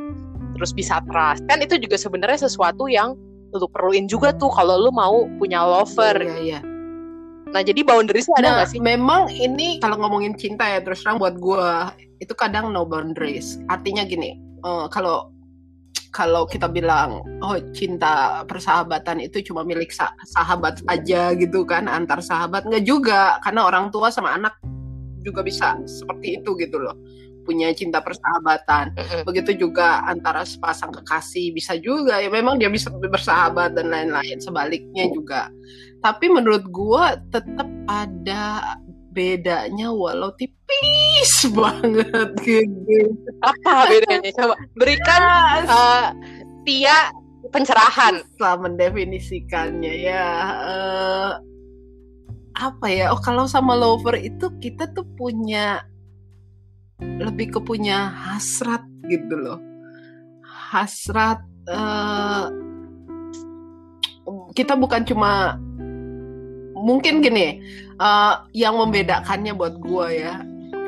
terus 0.57 0.71
bisa 0.75 0.99
trust. 1.07 1.45
Kan 1.47 1.63
itu 1.63 1.79
juga 1.79 1.95
sebenarnya 1.95 2.47
sesuatu 2.47 2.91
yang 2.91 3.15
lu 3.49 3.65
perluin 3.71 4.05
juga 4.05 4.29
tuh 4.35 4.51
kalau 4.53 4.77
lu 4.77 4.91
mau 4.93 5.25
punya 5.41 5.65
lover. 5.65 6.21
Iya, 6.21 6.37
iya. 6.43 6.59
Nah, 7.49 7.65
jadi 7.65 7.81
boundariesnya 7.81 8.37
ada 8.37 8.45
Nah, 8.45 8.53
nggak 8.61 8.69
sih? 8.69 8.77
memang 8.77 9.25
ini 9.33 9.81
kalau 9.81 9.97
ngomongin 9.97 10.37
cinta 10.37 10.69
ya 10.69 10.85
terus 10.85 11.01
terang 11.01 11.17
buat 11.17 11.33
gua 11.41 11.97
itu 12.21 12.33
kadang 12.37 12.69
no 12.69 12.85
boundaries. 12.85 13.57
Artinya 13.73 14.05
gini, 14.05 14.37
eh, 14.37 14.85
kalau 14.93 15.33
kalau 16.09 16.45
kita 16.49 16.65
bilang 16.69 17.21
oh 17.41 17.57
cinta 17.71 18.43
persahabatan 18.45 19.21
itu 19.21 19.41
cuma 19.45 19.61
milik 19.61 19.93
sa- 19.93 20.13
sahabat 20.25 20.81
aja 20.89 21.33
gitu 21.37 21.63
kan 21.63 21.85
antar 21.85 22.19
sahabat. 22.19 22.65
Nggak 22.65 22.85
juga 22.85 23.37
karena 23.45 23.65
orang 23.65 23.93
tua 23.93 24.09
sama 24.09 24.33
anak 24.33 24.57
juga 25.21 25.43
bisa 25.43 25.75
seperti 25.85 26.39
itu 26.39 26.55
gitu 26.57 26.79
loh 26.79 26.95
punya 27.49 27.73
cinta 27.73 27.97
persahabatan. 27.97 28.93
Begitu 29.25 29.65
juga 29.65 30.05
antara 30.05 30.45
sepasang 30.45 30.93
kekasih 30.93 31.49
bisa 31.49 31.73
juga 31.81 32.21
ya 32.21 32.29
memang 32.29 32.61
dia 32.61 32.69
bisa 32.69 32.93
bersahabat 32.93 33.73
dan 33.73 33.89
lain-lain 33.89 34.37
sebaliknya 34.37 35.09
juga. 35.09 35.49
Tapi 36.05 36.29
menurut 36.29 36.69
gua 36.69 37.17
tetap 37.33 37.65
ada 37.89 38.77
bedanya 39.19 39.91
walau 39.91 40.31
tipis 40.39 41.43
banget 41.51 42.31
gitu. 42.47 43.19
Apa 43.43 43.91
bedanya? 43.91 44.31
Coba 44.31 44.55
berikan 44.79 45.21
eh, 45.67 46.07
Tia 46.63 47.11
pencerahan. 47.51 48.23
Susah 48.23 48.55
mendefinisikannya 48.63 49.93
ya. 49.99 50.27
Eh, 50.63 51.31
apa 52.55 52.87
ya? 52.87 53.11
Oh 53.11 53.19
kalau 53.19 53.43
sama 53.43 53.75
lover 53.75 54.15
itu 54.15 54.47
kita 54.63 54.87
tuh 54.95 55.03
punya 55.19 55.83
lebih 56.99 57.55
ke 57.55 57.59
punya 57.59 58.07
hasrat 58.15 58.83
gitu 59.11 59.35
loh. 59.35 59.59
Hasrat 60.47 61.43
eh, 61.67 62.45
kita 64.55 64.79
bukan 64.79 65.03
cuma 65.03 65.59
mungkin 66.79 67.19
gini 67.19 67.59
eh, 67.99 68.35
yang 68.55 68.79
membedakannya 68.79 69.53
buat 69.53 69.77
gua 69.83 70.09
ya 70.09 70.35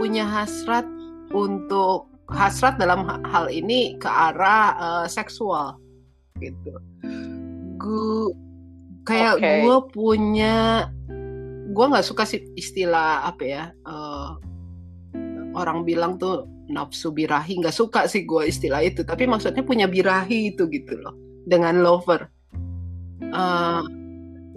punya 0.01 0.25
hasrat 0.25 0.88
untuk 1.36 2.10
hasrat 2.32 2.80
dalam 2.80 3.06
ha- 3.06 3.22
hal 3.27 3.51
ini 3.51 4.00
ke 4.00 4.08
arah 4.08 4.74
eh, 4.80 5.08
seksual 5.12 5.77
gitu. 6.39 6.74
Gue 7.77 8.34
kayak 9.06 9.41
Oke. 9.41 9.51
gue 9.65 9.77
punya 9.94 10.58
gue 11.72 11.86
nggak 11.88 12.06
suka 12.06 12.24
sih 12.27 12.41
istilah 12.58 13.25
apa 13.25 13.44
ya 13.44 13.63
eh, 13.72 14.30
orang 15.53 15.84
bilang 15.86 16.18
tuh 16.18 16.48
nafsu 16.72 17.12
birahi 17.12 17.60
nggak 17.60 17.75
suka 17.75 18.08
sih 18.08 18.24
gue 18.24 18.48
istilah 18.48 18.82
itu. 18.82 19.03
Tapi 19.03 19.27
maksudnya 19.27 19.62
punya 19.62 19.86
birahi 19.86 20.56
itu 20.56 20.65
gitu 20.72 20.98
loh 20.98 21.13
dengan 21.46 21.84
lover. 21.84 22.25
Eh, 23.22 23.84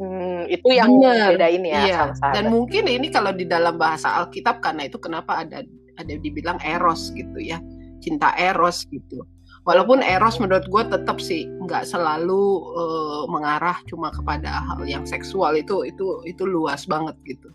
Hmm, 0.05 0.45
itu 0.47 0.69
yang 0.71 0.91
Bener, 0.93 1.33
bedain 1.33 1.65
ya 1.65 1.81
iya. 1.83 1.97
sama 1.99 2.15
sahabat. 2.15 2.35
dan 2.37 2.45
mungkin 2.53 2.85
ini 2.85 3.09
kalau 3.09 3.33
di 3.33 3.45
dalam 3.45 3.75
bahasa 3.75 4.21
Alkitab 4.21 4.61
karena 4.61 4.85
itu 4.85 5.01
kenapa 5.01 5.41
ada 5.41 5.65
ada 5.95 6.15
dibilang 6.21 6.61
eros 6.61 7.09
gitu 7.11 7.41
ya 7.41 7.57
cinta 7.99 8.37
eros 8.37 8.85
gitu 8.87 9.25
walaupun 9.65 10.05
eros 10.05 10.37
menurut 10.37 10.69
gue 10.69 10.83
tetap 10.85 11.17
sih 11.19 11.49
nggak 11.49 11.89
selalu 11.89 12.45
eh, 12.77 13.23
mengarah 13.27 13.81
cuma 13.89 14.13
kepada 14.13 14.61
hal 14.61 14.85
yang 14.85 15.09
seksual 15.09 15.57
itu 15.57 15.89
itu 15.89 16.05
itu 16.25 16.45
luas 16.45 16.85
banget 16.85 17.17
gitu 17.25 17.49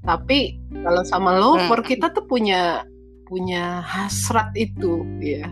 tapi 0.00 0.56
kalau 0.80 1.04
sama 1.04 1.36
lover 1.36 1.78
Hmm. 1.78 1.86
kita 1.86 2.08
tuh 2.10 2.24
punya 2.24 2.82
punya 3.28 3.84
hasrat 3.84 4.48
itu 4.56 5.04
ya 5.20 5.44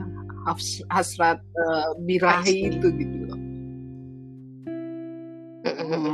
has- 0.49 0.81
hasrat 0.89 1.37
eh, 1.43 1.89
birahi 2.01 2.49
I 2.49 2.49
see. 2.49 2.61
itu 2.73 2.87
gitu 2.97 3.17
loh 3.29 3.41
Mm-mm. 5.61 5.93
Hmm, 5.93 6.10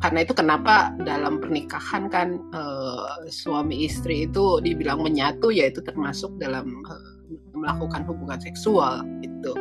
karena 0.00 0.24
itu 0.24 0.32
kenapa 0.32 0.96
dalam 1.04 1.38
pernikahan 1.38 2.08
kan 2.08 2.40
eh, 2.52 3.28
suami 3.28 3.84
istri 3.84 4.24
itu 4.24 4.58
dibilang 4.60 5.04
menyatu 5.04 5.52
yaitu 5.52 5.84
termasuk 5.84 6.32
dalam 6.40 6.80
eh, 6.88 7.12
melakukan 7.52 8.08
hubungan 8.08 8.40
seksual 8.40 9.04
gitu. 9.20 9.52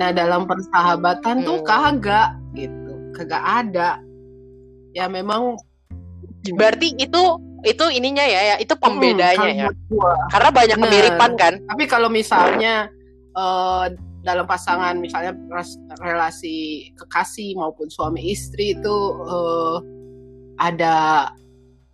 Nah 0.00 0.10
dalam 0.10 0.48
persahabatan 0.48 1.44
tuh 1.44 1.60
Hmm. 1.60 1.68
kagak 1.68 2.28
gitu, 2.56 2.92
kagak 3.12 3.44
ada. 3.44 4.00
Ya 4.96 5.06
memang 5.06 5.60
Berarti 6.44 6.92
itu 7.00 7.22
itu 7.64 7.84
ininya 7.88 8.20
ya, 8.20 8.40
ya 8.52 8.56
itu 8.60 8.76
pembedanya 8.76 9.48
Hmm, 9.48 9.60
ya. 9.64 9.68
gua. 9.88 10.12
Karena 10.28 10.50
banyak 10.52 10.76
Bener. 10.76 10.88
kemiripan 10.92 11.30
kan. 11.40 11.52
Tapi 11.64 11.84
kalau 11.88 12.08
misalnya 12.12 12.92
eh, 13.32 13.84
dalam 14.24 14.48
pasangan 14.48 14.96
misalnya 14.96 15.36
relasi 16.00 16.88
kekasih 16.96 17.54
maupun 17.60 17.92
suami 17.92 18.32
istri 18.32 18.72
itu 18.72 18.96
eh, 19.28 19.76
ada 20.58 21.28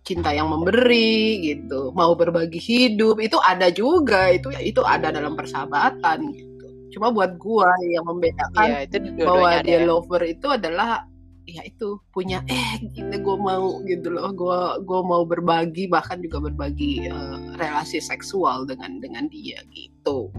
cinta 0.01 0.33
yang 0.33 0.49
memberi 0.49 1.43
gitu, 1.45 1.93
mau 1.93 2.17
berbagi 2.17 2.57
hidup 2.57 3.21
itu 3.21 3.37
ada 3.45 3.69
juga 3.69 4.33
itu 4.33 4.49
itu 4.57 4.81
ada 4.81 5.13
dalam 5.13 5.37
persahabatan 5.37 6.33
gitu. 6.33 6.67
Cuma 6.97 7.13
buat 7.13 7.37
gua 7.37 7.69
yang 7.85 8.03
membedakan 8.09 8.67
Iya, 8.67 8.79
itu 8.89 8.97
bahwa 9.21 9.61
dia 9.61 9.79
ya. 9.83 9.87
lover 9.87 10.21
itu 10.25 10.47
adalah 10.49 11.05
ya 11.45 11.61
itu 11.67 11.99
punya 12.13 12.39
eh 12.47 12.79
gila 12.95 13.17
gue 13.17 13.37
mau 13.37 13.81
gitu 13.83 14.13
loh 14.13 14.29
gue 14.31 14.59
gue 14.85 15.01
mau 15.03 15.25
berbagi 15.25 15.89
bahkan 15.89 16.21
juga 16.21 16.47
berbagi 16.47 17.09
eh, 17.09 17.37
relasi 17.57 17.97
seksual 17.97 18.63
dengan 18.69 19.01
dengan 19.01 19.25
dia 19.27 19.59
gitu 19.73 20.29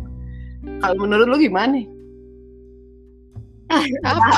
kalau 0.80 0.96
menurut 0.98 1.26
lu 1.26 1.36
gimana? 1.38 1.82
Apa? 4.04 4.28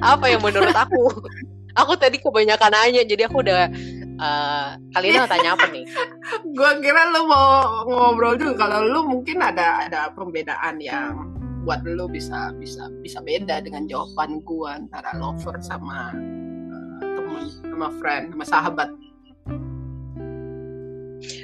Apa 0.00 0.24
yang 0.30 0.40
menurut 0.40 0.70
aku? 0.70 1.26
Aku 1.74 1.98
tadi 1.98 2.22
kebanyakan 2.22 2.70
nanya 2.70 3.02
jadi 3.02 3.26
aku 3.26 3.42
udah 3.42 3.66
eh 4.14 4.66
kalian 4.94 5.26
mau 5.26 5.26
tanya 5.26 5.58
apa 5.58 5.66
nih? 5.74 5.82
Gue 6.56 6.70
kira 6.78 7.10
lu 7.10 7.26
mau 7.26 7.82
ngobrol 7.82 8.38
juga 8.38 8.70
kalau 8.70 8.86
lu 8.86 9.00
mungkin 9.02 9.42
ada 9.42 9.82
ada 9.82 10.06
pembedaan 10.14 10.78
yang 10.78 11.34
buat 11.66 11.82
lu 11.82 12.06
bisa 12.06 12.54
bisa 12.54 12.86
bisa 13.02 13.18
beda 13.18 13.58
dengan 13.66 13.90
jawaban 13.90 14.38
gue 14.46 14.70
antara 14.70 15.10
lover 15.18 15.58
sama 15.58 16.14
uh, 16.70 16.98
teman 17.02 17.42
sama 17.66 17.88
friend 17.98 18.24
sama 18.38 18.44
sahabat. 18.46 18.88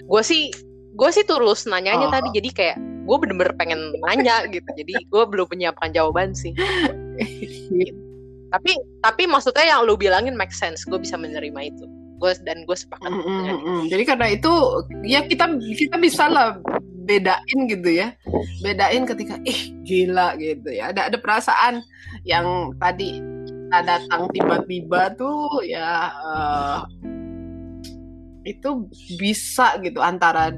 Gue 0.06 0.22
sih 0.22 0.54
gue 0.94 1.10
sih 1.10 1.26
tulus 1.26 1.66
nanyanya 1.66 2.06
Oh. 2.06 2.14
tadi. 2.14 2.30
Jadi 2.30 2.50
kayak 2.54 2.78
gue 3.04 3.16
bener-bener 3.16 3.54
pengen 3.56 3.92
nanya 4.04 4.44
gitu 4.48 4.66
jadi 4.76 4.94
gue 4.96 5.22
belum 5.28 5.46
menyiapkan 5.50 5.90
jawaban 5.92 6.36
sih 6.36 6.52
tapi 8.54 8.72
tapi 9.00 9.22
maksudnya 9.30 9.64
yang 9.76 9.86
lu 9.86 9.94
bilangin 9.94 10.34
make 10.34 10.52
sense 10.52 10.84
gue 10.84 10.98
bisa 10.98 11.16
menerima 11.16 11.70
itu 11.70 11.84
gue 12.20 12.32
dan 12.44 12.68
gue 12.68 12.76
sepakat 12.76 13.08
Mm, 13.08 13.24
mm, 13.24 13.32
dengan. 13.48 13.82
Jadi 13.88 14.02
karena 14.04 14.26
itu 14.28 14.52
ya 15.08 15.24
kita 15.24 15.56
kita 15.56 15.96
bisa 15.96 16.28
lah 16.28 16.60
bedain 17.08 17.58
gitu 17.64 17.88
ya, 17.88 18.12
bedain 18.60 19.08
ketika 19.08 19.40
ih 19.48 19.72
gila 19.88 20.36
gitu 20.36 20.68
ya. 20.68 20.92
Ada 20.92 21.08
ada 21.08 21.16
perasaan 21.16 21.80
yang 22.28 22.76
tadi 22.76 23.24
datang 23.72 24.28
tiba-tiba 24.36 25.16
tuh 25.16 25.64
ya 25.64 26.12
eh, 26.12 26.78
itu 28.52 28.84
bisa 29.16 29.80
gitu 29.80 30.04
antara 30.04 30.52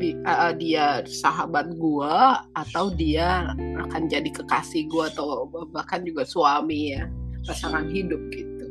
bi- 0.00 0.16
eh, 0.16 0.52
dia 0.56 1.04
sahabat 1.04 1.76
gua 1.76 2.44
atau 2.56 2.88
dia 2.94 3.52
akan 3.56 4.08
jadi 4.08 4.28
kekasih 4.32 4.88
gua 4.88 5.12
atau 5.12 5.48
bahkan 5.72 6.04
juga 6.04 6.24
suami 6.24 6.96
ya 6.96 7.08
pasangan 7.44 7.88
hidup 7.88 8.20
gitu. 8.32 8.66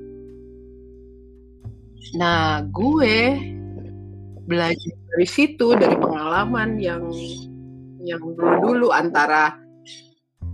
Nah, 2.18 2.66
gue 2.74 3.38
belajar 4.50 4.94
dari 5.14 5.28
situ 5.30 5.78
dari 5.78 5.94
pengalaman 5.94 6.82
yang 6.82 7.06
yang 8.02 8.22
dulu-dulu 8.24 8.90
antara 8.90 9.54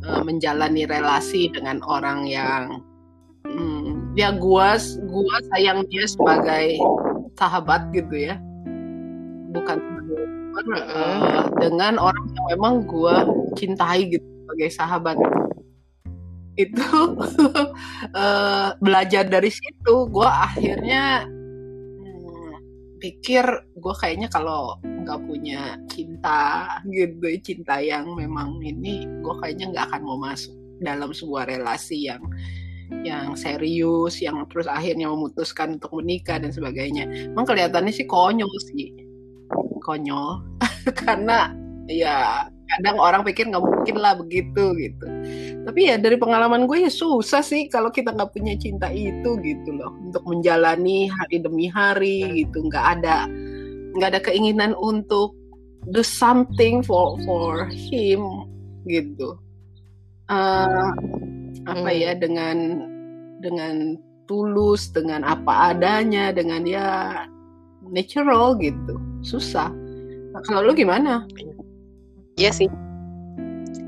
eh, 0.03 0.21
menjalani 0.25 0.83
relasi 0.83 1.47
dengan 1.53 1.79
orang 1.87 2.27
yang 2.27 2.83
hmm, 3.47 4.17
ya 4.19 4.35
gua 4.35 4.75
gua 5.07 5.35
sayang 5.55 5.87
dia 5.87 6.03
sebagai 6.09 6.75
sahabat 7.39 7.87
gitu 7.95 8.15
ya. 8.31 8.35
Bukan 9.55 9.94
eh, 10.63 11.43
dengan 11.59 11.99
orang 11.99 12.25
yang 12.31 12.45
memang 12.55 12.73
gua 12.87 13.27
cintai 13.59 14.07
gitu 14.11 14.25
sebagai 14.45 14.69
sahabat. 14.71 15.17
Itu 16.55 17.17
eh, 18.21 18.69
belajar 18.79 19.25
dari 19.27 19.51
situ. 19.51 20.07
Gue 20.07 20.29
akhirnya 20.29 21.25
hmm, 21.27 22.53
pikir 23.01 23.43
gue 23.75 23.93
kayaknya 23.99 24.31
kalau 24.31 24.79
nggak 24.83 25.19
punya 25.27 25.75
cinta 25.91 26.65
gitu 26.89 27.21
cinta 27.43 27.77
yang 27.77 28.09
memang 28.17 28.57
ini 28.63 29.05
gue 29.21 29.35
kayaknya 29.43 29.69
nggak 29.75 29.85
akan 29.93 30.01
mau 30.01 30.17
masuk 30.17 30.55
dalam 30.81 31.13
sebuah 31.13 31.45
relasi 31.45 32.09
yang 32.09 32.23
yang 33.01 33.33
serius 33.33 34.21
yang 34.21 34.45
terus 34.49 34.69
akhirnya 34.69 35.09
memutuskan 35.09 35.81
untuk 35.81 35.91
menikah 35.99 36.37
dan 36.37 36.53
sebagainya. 36.53 37.33
Emang 37.33 37.43
kelihatannya 37.49 37.91
sih 37.91 38.05
konyol 38.05 38.49
sih 38.71 39.04
konyol. 39.85 40.41
Karena 41.05 41.53
ya 41.85 42.49
kadang 42.65 42.97
orang 42.97 43.21
pikir 43.21 43.45
nggak 43.45 43.61
mungkin 43.61 43.95
lah 44.01 44.17
begitu 44.17 44.73
gitu. 44.73 45.05
Tapi 45.65 45.79
ya 45.93 45.95
dari 46.01 46.17
pengalaman 46.17 46.65
gue 46.65 46.89
ya 46.89 46.91
susah 46.91 47.45
sih 47.45 47.69
kalau 47.69 47.93
kita 47.93 48.09
nggak 48.09 48.33
punya 48.33 48.57
cinta 48.57 48.89
itu 48.89 49.37
gitu 49.45 49.69
loh. 49.77 49.93
Untuk 50.01 50.25
menjalani 50.25 51.05
hari 51.13 51.37
demi 51.41 51.69
hari 51.69 52.45
gitu. 52.45 52.65
Nggak 52.65 52.85
ada 52.99 53.29
nggak 53.95 54.09
ada 54.17 54.21
keinginan 54.25 54.73
untuk 54.75 55.37
do 55.93 56.01
something 56.01 56.81
for 56.81 57.15
for 57.23 57.69
him 57.69 58.49
gitu. 58.89 59.37
Eh, 60.25 60.89
apa 61.69 61.89
Hmm. 61.89 62.01
ya 62.01 62.17
dengan 62.17 62.57
dengan 63.45 63.97
tulus 64.25 64.89
dengan 64.89 65.21
apa 65.21 65.73
adanya 65.73 66.33
dengan 66.33 66.65
ya 66.65 66.89
natural 67.85 68.57
gitu. 68.57 68.97
Susah 69.21 69.69
kalau 70.43 70.61
lu 70.61 70.73
gimana 70.73 71.23
Iya 72.35 72.51
sih. 72.51 72.67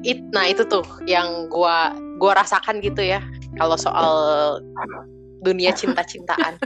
It, 0.02 0.24
nah 0.32 0.48
itu 0.48 0.64
tuh 0.64 0.80
yang 1.04 1.52
gua 1.52 1.92
gua 2.16 2.40
rasakan 2.40 2.80
gitu 2.80 3.04
ya 3.04 3.20
kalau 3.56 3.76
soal 3.76 4.08
dunia 5.42 5.76
cinta-cintaan. 5.76 6.56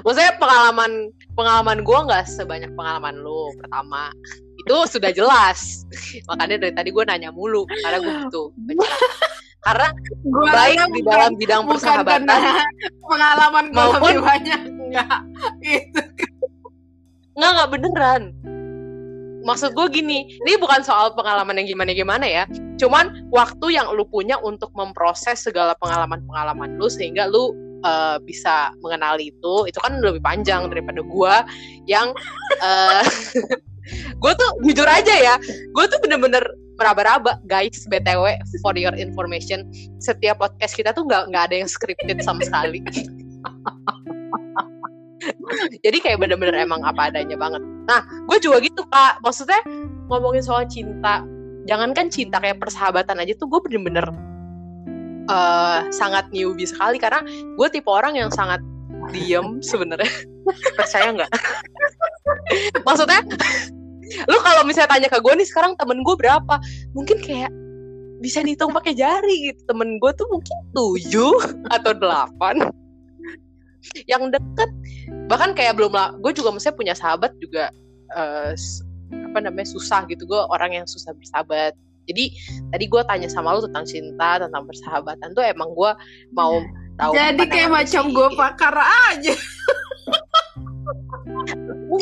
Maksudnya 0.00 0.32
pengalaman 0.36 1.08
pengalaman 1.32 1.78
gua 1.82 2.04
nggak 2.04 2.24
sebanyak 2.24 2.72
pengalaman 2.72 3.20
lu 3.20 3.52
pertama 3.56 4.08
itu 4.54 4.76
sudah 4.86 5.10
jelas 5.10 5.82
makanya 6.24 6.56
dari 6.62 6.72
tadi 6.72 6.88
gue 6.88 7.02
nanya 7.02 7.34
mulu 7.34 7.66
karena 7.66 7.98
gue 7.98 8.14
butuh 8.22 8.46
pencerahan. 8.54 9.10
karena 9.58 9.86
Gua 10.22 10.46
baik 10.48 10.78
di 10.88 11.00
dalam 11.02 11.32
bidang 11.34 11.62
persahabatan 11.66 12.22
pengalaman 13.02 13.64
gue 13.66 13.74
Maupun- 13.74 13.98
lebih 14.06 14.22
banyak 14.22 14.60
enggak 14.86 15.18
beneran. 17.72 18.36
Maksud 19.42 19.74
gue 19.74 19.86
gini, 19.90 20.38
ini 20.38 20.52
bukan 20.60 20.86
soal 20.86 21.10
pengalaman 21.18 21.58
yang 21.58 21.74
gimana-gimana 21.74 22.22
ya. 22.22 22.44
Cuman 22.78 23.26
waktu 23.34 23.74
yang 23.74 23.90
lu 23.90 24.06
punya 24.06 24.38
untuk 24.38 24.70
memproses 24.78 25.42
segala 25.42 25.74
pengalaman-pengalaman 25.82 26.78
lu 26.78 26.86
sehingga 26.86 27.26
lu 27.26 27.50
eh, 27.82 28.22
bisa 28.22 28.70
mengenali 28.84 29.34
itu, 29.34 29.54
itu 29.66 29.78
kan 29.82 29.98
lebih 29.98 30.22
panjang 30.22 30.70
daripada 30.70 31.02
gue 31.02 31.34
yang 31.90 32.14
eh 32.62 33.02
gue 34.22 34.32
tuh 34.38 34.50
jujur 34.62 34.86
aja 34.86 35.14
ya, 35.18 35.34
gue 35.74 35.84
tuh 35.90 35.98
bener-bener 35.98 36.46
meraba-raba 36.82 37.38
guys 37.46 37.84
btw 37.86 38.38
for 38.64 38.74
your 38.74 38.94
information 38.96 39.68
setiap 40.00 40.40
podcast 40.40 40.74
kita 40.74 40.90
tuh 40.90 41.04
nggak 41.06 41.30
nggak 41.30 41.44
ada 41.46 41.56
yang 41.62 41.70
scripted 41.70 42.18
sama 42.24 42.42
sekali 42.42 42.82
jadi 45.84 45.98
kayak 46.00 46.18
bener-bener 46.20 46.56
emang 46.56 46.82
apa 46.84 47.12
adanya 47.12 47.36
banget. 47.36 47.62
Nah 47.86 48.00
gue 48.28 48.38
juga 48.42 48.58
gitu 48.62 48.82
kak. 48.88 49.20
Maksudnya 49.22 49.60
ngomongin 50.08 50.42
soal 50.44 50.64
cinta 50.68 51.24
jangankan 51.66 52.10
cinta 52.10 52.42
kayak 52.42 52.58
persahabatan 52.58 53.22
aja 53.22 53.32
tuh 53.38 53.46
gue 53.46 53.60
bener-bener 53.64 54.06
eh, 55.30 55.80
sangat 55.94 56.28
newbie 56.34 56.68
sekali. 56.68 56.96
Karena 57.00 57.22
gue 57.28 57.66
tipe 57.70 57.88
orang 57.88 58.18
yang 58.18 58.30
sangat 58.32 58.60
diem 59.10 59.58
sebenarnya. 59.62 60.10
Percaya 60.78 61.12
nggak? 61.14 61.30
Maksudnya 62.86 63.20
lu 64.28 64.38
kalau 64.44 64.62
misalnya 64.68 64.92
tanya 64.92 65.08
ke 65.08 65.18
gue 65.24 65.32
nih 65.40 65.48
sekarang 65.48 65.72
temen 65.78 66.04
gue 66.04 66.14
berapa? 66.18 66.54
Mungkin 66.92 67.18
kayak 67.22 67.50
bisa 68.22 68.44
dihitung 68.44 68.70
pakai 68.70 68.94
jari 68.94 69.50
gitu. 69.50 69.60
Temen 69.66 69.98
gue 69.98 70.12
tuh 70.14 70.28
mungkin 70.30 70.56
tujuh 70.76 71.34
atau 71.74 71.92
delapan 71.96 72.70
yang 74.06 74.30
deket. 74.30 74.70
Bahkan 75.28 75.54
kayak 75.56 75.78
belum 75.78 75.92
lah 75.94 76.14
gue 76.18 76.32
juga 76.34 76.54
misalnya 76.54 76.76
punya 76.78 76.94
sahabat 76.94 77.32
juga 77.42 77.70
s- 78.54 78.84
apa 79.12 79.38
namanya 79.42 79.68
susah 79.68 80.04
gitu. 80.08 80.24
Gue 80.28 80.40
orang 80.50 80.76
yang 80.82 80.86
susah 80.88 81.12
bersahabat. 81.16 81.74
Jadi 82.10 82.34
tadi 82.74 82.84
gue 82.90 83.02
tanya 83.06 83.30
sama 83.30 83.54
lu 83.54 83.62
tentang 83.62 83.86
cinta 83.86 84.42
tentang 84.42 84.66
persahabatan 84.66 85.38
tuh 85.38 85.46
emang 85.46 85.70
gue 85.70 85.90
mau 86.34 86.58
tahu 86.98 87.14
jadi 87.14 87.44
kayak 87.46 87.70
macam 87.70 88.10
gue 88.10 88.28
pakar 88.34 88.74
aja. 88.74 89.34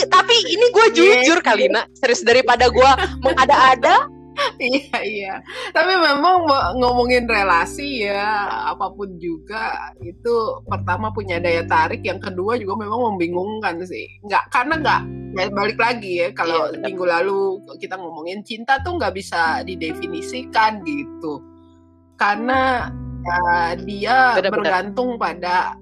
Tapi 0.09 0.37
ini 0.49 0.67
gue 0.73 0.87
jujur 0.97 1.39
kali 1.45 1.69
nak 1.69 1.93
serius 2.01 2.25
daripada 2.25 2.73
gue 2.73 2.91
mengada-ada 3.21 4.09
iya 4.61 4.99
iya. 5.03 5.35
Tapi 5.73 5.93
memang 5.97 6.45
mo- 6.47 6.73
ngomongin 6.81 7.25
relasi 7.29 8.05
ya 8.05 8.47
apa 8.73 8.93
pun 8.93 9.17
juga 9.21 9.93
itu 10.01 10.61
pertama 10.69 11.11
punya 11.13 11.41
daya 11.41 11.65
tarik 11.67 12.05
yang 12.05 12.21
kedua 12.21 12.57
juga 12.61 12.81
memang 12.85 13.15
membingungkan 13.15 13.83
sih. 13.85 14.07
Nggak 14.25 14.45
karena 14.53 14.75
nggak 14.81 15.03
ya 15.31 15.47
balik 15.55 15.79
lagi 15.79 16.13
ya 16.27 16.29
kalau 16.35 16.75
Iya, 16.75 16.83
minggu 16.91 17.05
lalu 17.07 17.39
kita 17.79 17.95
ngomongin 17.95 18.43
cinta 18.43 18.83
tuh 18.83 18.99
nggak 18.99 19.15
bisa 19.15 19.63
didefinisikan 19.63 20.83
gitu. 20.85 21.39
Karena 22.19 22.91
ya, 23.25 23.41
dia 23.81 24.17
Benar-benar. 24.37 24.53
bergantung 24.53 25.17
pada 25.17 25.80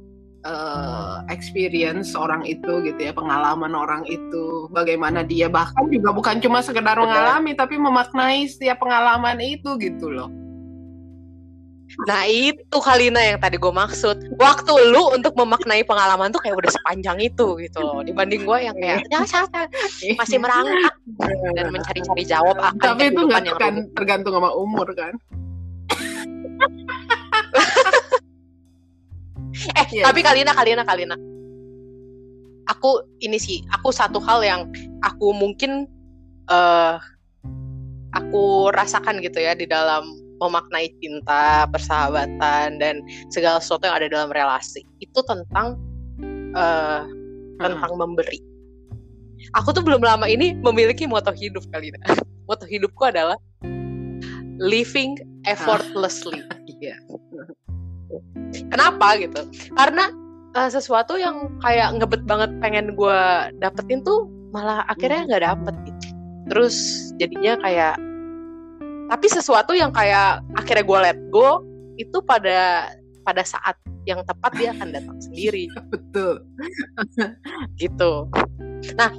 eh, 0.48 1.16
experience 1.28 2.16
orang 2.16 2.42
itu 2.48 2.80
gitu 2.80 2.98
ya 2.98 3.12
pengalaman 3.12 3.76
orang 3.76 4.02
itu 4.08 4.66
bagaimana 4.72 5.20
dia 5.20 5.52
bahkan 5.52 5.84
juga 5.92 6.16
bukan 6.16 6.40
cuma 6.40 6.64
sekedar 6.64 6.96
mengalami 6.96 7.52
tapi 7.52 7.76
memaknai 7.76 8.48
setiap 8.48 8.80
pengalaman 8.80 9.36
itu 9.44 9.76
gitu 9.76 10.08
loh. 10.08 10.32
Nah 12.04 12.28
itu 12.28 12.76
Kalina 12.78 13.18
yang 13.18 13.40
tadi 13.40 13.56
gue 13.56 13.72
maksud. 13.72 14.36
Waktu 14.36 14.72
lu 14.92 15.18
untuk 15.18 15.32
memaknai 15.34 15.82
pengalaman 15.82 16.30
tuh 16.30 16.38
kayak 16.44 16.60
udah 16.60 16.70
sepanjang 16.70 17.18
itu 17.18 17.58
gitu 17.58 17.80
loh. 17.80 18.04
Dibanding 18.04 18.44
gue 18.44 18.58
yang 18.60 18.76
kayak 18.76 19.08
ya, 19.08 19.24
saya 19.24 19.48
masih 20.14 20.38
merangkak. 20.38 20.94
Dan 21.56 21.72
mencari-cari 21.72 22.24
jawab 22.28 22.60
akan 22.60 22.78
tapi 22.78 23.10
itu 23.10 23.20
nggak 23.24 23.56
kan 23.56 23.74
tergantung 23.96 24.36
sama 24.36 24.52
umur 24.54 24.86
kan 24.94 25.16
Eh 29.74 29.86
Iya. 29.98 30.04
tapi 30.06 30.20
Kalina, 30.22 30.54
Kalina, 30.54 30.82
Kalina 30.86 31.16
Aku 32.68 33.00
ini 33.24 33.40
sih, 33.40 33.64
aku 33.72 33.88
satu 33.88 34.20
hal 34.20 34.44
yang 34.44 34.68
aku 35.00 35.32
mungkin 35.32 35.88
eh 36.52 36.96
aku 38.12 38.72
rasakan 38.72 39.20
gitu 39.24 39.40
ya 39.40 39.56
di 39.56 39.64
dalam 39.64 40.04
memaknai 40.38 40.92
cinta, 41.02 41.66
persahabatan 41.68 42.78
dan 42.78 43.02
segala 43.34 43.58
sesuatu 43.58 43.90
yang 43.90 43.96
ada 43.98 44.08
dalam 44.08 44.30
relasi 44.30 44.86
itu 45.02 45.20
tentang 45.26 45.74
uh, 46.54 47.02
tentang 47.58 47.92
hmm. 47.94 48.00
memberi. 48.00 48.40
Aku 49.58 49.70
tuh 49.74 49.82
belum 49.82 50.02
lama 50.02 50.26
ini 50.30 50.54
memiliki 50.58 51.06
moto 51.06 51.30
hidup 51.34 51.66
kali 51.74 51.90
ini. 51.90 51.98
moto 52.48 52.64
hidupku 52.66 53.02
adalah 53.06 53.36
living 54.58 55.18
effortlessly. 55.46 56.42
Iya. 56.78 56.94
Kenapa 58.72 59.18
gitu? 59.20 59.40
Karena 59.76 60.10
uh, 60.56 60.70
sesuatu 60.70 61.20
yang 61.20 61.60
kayak 61.60 61.98
ngebet 62.00 62.22
banget 62.24 62.50
pengen 62.62 62.96
gue 62.96 63.20
dapetin 63.60 64.00
tuh 64.02 64.26
malah 64.50 64.84
akhirnya 64.88 65.28
nggak 65.28 65.44
dapet 65.44 65.74
gitu. 65.84 66.06
Terus 66.48 66.76
jadinya 67.20 67.60
kayak 67.60 67.94
tapi 69.08 69.26
sesuatu 69.28 69.72
yang 69.72 69.92
kayak 69.92 70.44
akhirnya 70.56 70.84
gue 70.84 70.98
let 71.00 71.20
go 71.32 71.64
itu 71.96 72.18
pada 72.24 72.92
pada 73.24 73.42
saat 73.44 73.76
yang 74.08 74.24
tepat 74.24 74.52
dia 74.56 74.72
akan 74.72 74.88
datang 74.92 75.18
sendiri. 75.26 75.68
Betul. 75.92 76.40
Gitu. 77.82 78.12
Nah 78.96 79.10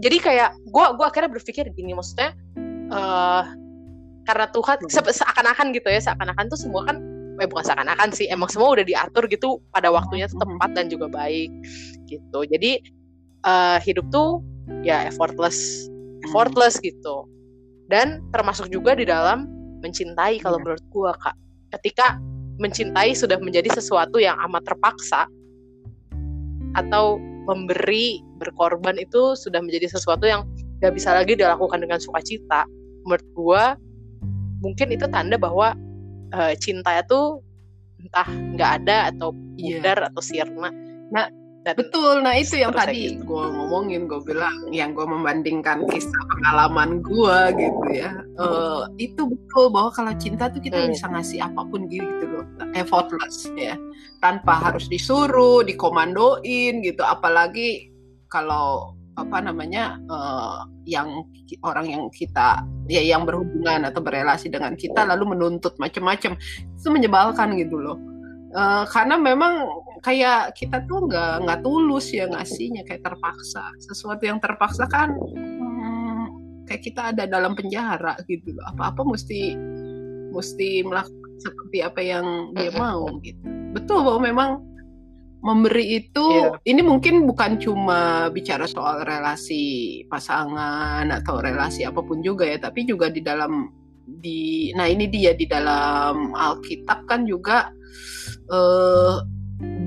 jadi 0.00 0.16
kayak 0.16 0.50
gue 0.64 0.86
gua 0.96 1.06
akhirnya 1.12 1.28
berpikir 1.28 1.68
gini 1.76 1.92
maksudnya 1.92 2.32
uh, 2.88 3.44
karena 4.24 4.46
Tuhan 4.48 4.78
se 4.88 5.00
seakan-akan 5.00 5.76
gitu 5.76 5.88
ya 5.92 6.00
seakan-akan 6.00 6.48
tuh 6.48 6.56
semua 6.56 6.88
kan 6.88 6.96
eh 7.40 7.48
bukan 7.48 7.64
seakan-akan 7.64 8.12
sih 8.12 8.28
emang 8.28 8.52
semua 8.52 8.76
udah 8.76 8.84
diatur 8.84 9.24
gitu 9.32 9.58
pada 9.72 9.88
waktunya 9.88 10.28
tepat 10.28 10.70
dan 10.76 10.92
juga 10.92 11.08
baik 11.08 11.48
gitu. 12.06 12.44
Jadi 12.44 12.84
uh, 13.48 13.80
hidup 13.80 14.06
tuh 14.12 14.44
ya 14.84 15.08
effortless 15.08 15.88
effortless 16.28 16.76
gitu. 16.84 17.24
Dan 17.90 18.22
termasuk 18.30 18.70
juga 18.70 18.94
di 18.94 19.08
dalam 19.08 19.48
mencintai 19.80 20.38
kalau 20.44 20.60
iya. 20.60 20.62
menurut 20.62 20.84
gue 20.92 21.12
kak. 21.16 21.36
Ketika 21.80 22.20
mencintai 22.60 23.16
sudah 23.16 23.40
menjadi 23.40 23.72
sesuatu 23.72 24.20
yang 24.20 24.36
amat 24.46 24.68
terpaksa 24.68 25.24
atau 26.76 27.18
memberi 27.48 28.20
berkorban 28.38 29.00
itu 29.00 29.34
sudah 29.34 29.58
menjadi 29.64 29.90
sesuatu 29.90 30.28
yang 30.28 30.44
gak 30.84 30.94
bisa 30.94 31.16
lagi 31.16 31.34
dilakukan 31.34 31.82
dengan 31.82 31.98
sukacita 31.98 32.68
menurut 33.04 33.26
gue 33.32 33.64
mungkin 34.60 34.88
itu 34.92 35.08
tanda 35.08 35.40
bahwa 35.40 35.72
uh, 36.34 36.52
cinta 36.58 37.00
itu 37.00 37.42
entah 38.00 38.28
nggak 38.28 38.70
ada 38.82 38.96
atau 39.12 39.36
iya. 39.60 39.78
pudar 39.78 39.98
yeah. 40.00 40.08
atau 40.08 40.22
sirna 40.24 40.70
nah 41.10 41.26
dan 41.60 41.76
Betul, 41.76 42.24
nah 42.24 42.32
itu 42.40 42.56
yang 42.56 42.72
tadi 42.72 43.20
gitu. 43.20 43.36
gue 43.36 43.44
ngomongin, 43.52 44.08
gue 44.08 44.16
bilang 44.24 44.72
yang 44.72 44.96
gue 44.96 45.04
membandingkan 45.04 45.84
kisah 45.92 46.22
pengalaman 46.32 47.04
gue 47.04 47.38
gitu 47.52 47.84
ya. 47.92 48.16
Uh, 48.40 48.88
itu 48.96 49.28
betul 49.28 49.68
bahwa 49.68 49.92
kalau 49.92 50.16
cinta 50.16 50.48
tuh 50.48 50.64
kita 50.64 50.80
hmm. 50.80 50.96
bisa 50.96 51.12
ngasih 51.12 51.44
apa 51.44 51.60
pun 51.68 51.84
gitu 51.92 52.24
loh, 52.32 52.48
effortless 52.72 53.44
ya, 53.60 53.76
tanpa 54.24 54.56
harus 54.56 54.88
disuruh, 54.88 55.60
dikomandoin 55.60 56.80
gitu. 56.80 57.04
Apalagi 57.04 57.92
kalau 58.32 58.96
apa 59.18 59.42
namanya 59.42 59.98
uh, 60.06 60.66
yang 60.86 61.26
orang 61.66 61.86
yang 61.90 62.02
kita 62.14 62.62
ya 62.86 63.02
yang 63.02 63.26
berhubungan 63.26 63.86
atau 63.86 64.00
berelasi 64.02 64.50
dengan 64.50 64.78
kita 64.78 65.02
lalu 65.02 65.34
menuntut 65.34 65.74
macam-macam 65.82 66.38
itu 66.38 66.88
menyebalkan 66.88 67.58
gitu 67.58 67.78
loh. 67.78 67.98
Uh, 68.50 68.82
karena 68.90 69.14
memang 69.14 69.70
kayak 70.02 70.58
kita 70.58 70.82
tuh 70.90 71.06
nggak 71.06 71.46
nggak 71.46 71.60
tulus 71.62 72.10
ya 72.10 72.26
ngasihnya 72.26 72.82
kayak 72.86 73.02
terpaksa. 73.02 73.62
Sesuatu 73.78 74.22
yang 74.26 74.42
terpaksa 74.42 74.86
kan 74.90 75.14
hmm, 75.14 76.24
kayak 76.66 76.82
kita 76.82 77.14
ada 77.14 77.26
dalam 77.26 77.54
penjara 77.54 78.18
gitu 78.26 78.54
loh. 78.54 78.64
Apa 78.74 78.94
apa 78.94 79.02
mesti 79.06 79.54
mesti 80.30 80.86
melakukan 80.86 81.30
seperti 81.42 81.78
apa 81.82 82.00
yang 82.02 82.54
dia 82.54 82.70
mau 82.74 83.06
gitu. 83.22 83.42
Betul 83.74 84.02
bahwa 84.02 84.20
memang 84.22 84.50
memberi 85.40 86.04
itu 86.04 86.26
yeah. 86.28 86.52
ini 86.68 86.84
mungkin 86.84 87.24
bukan 87.24 87.56
cuma 87.56 88.28
bicara 88.28 88.68
soal 88.68 89.04
relasi 89.08 90.04
pasangan 90.12 91.08
atau 91.08 91.40
relasi 91.40 91.88
apa 91.88 92.04
pun 92.04 92.20
juga 92.20 92.44
ya 92.44 92.60
tapi 92.60 92.84
juga 92.84 93.08
di 93.08 93.24
dalam 93.24 93.72
di 94.20 94.70
nah 94.76 94.84
ini 94.84 95.08
dia 95.08 95.32
di 95.32 95.48
dalam 95.48 96.36
Alkitab 96.36 97.08
kan 97.08 97.24
juga 97.24 97.72
uh, 98.52 99.24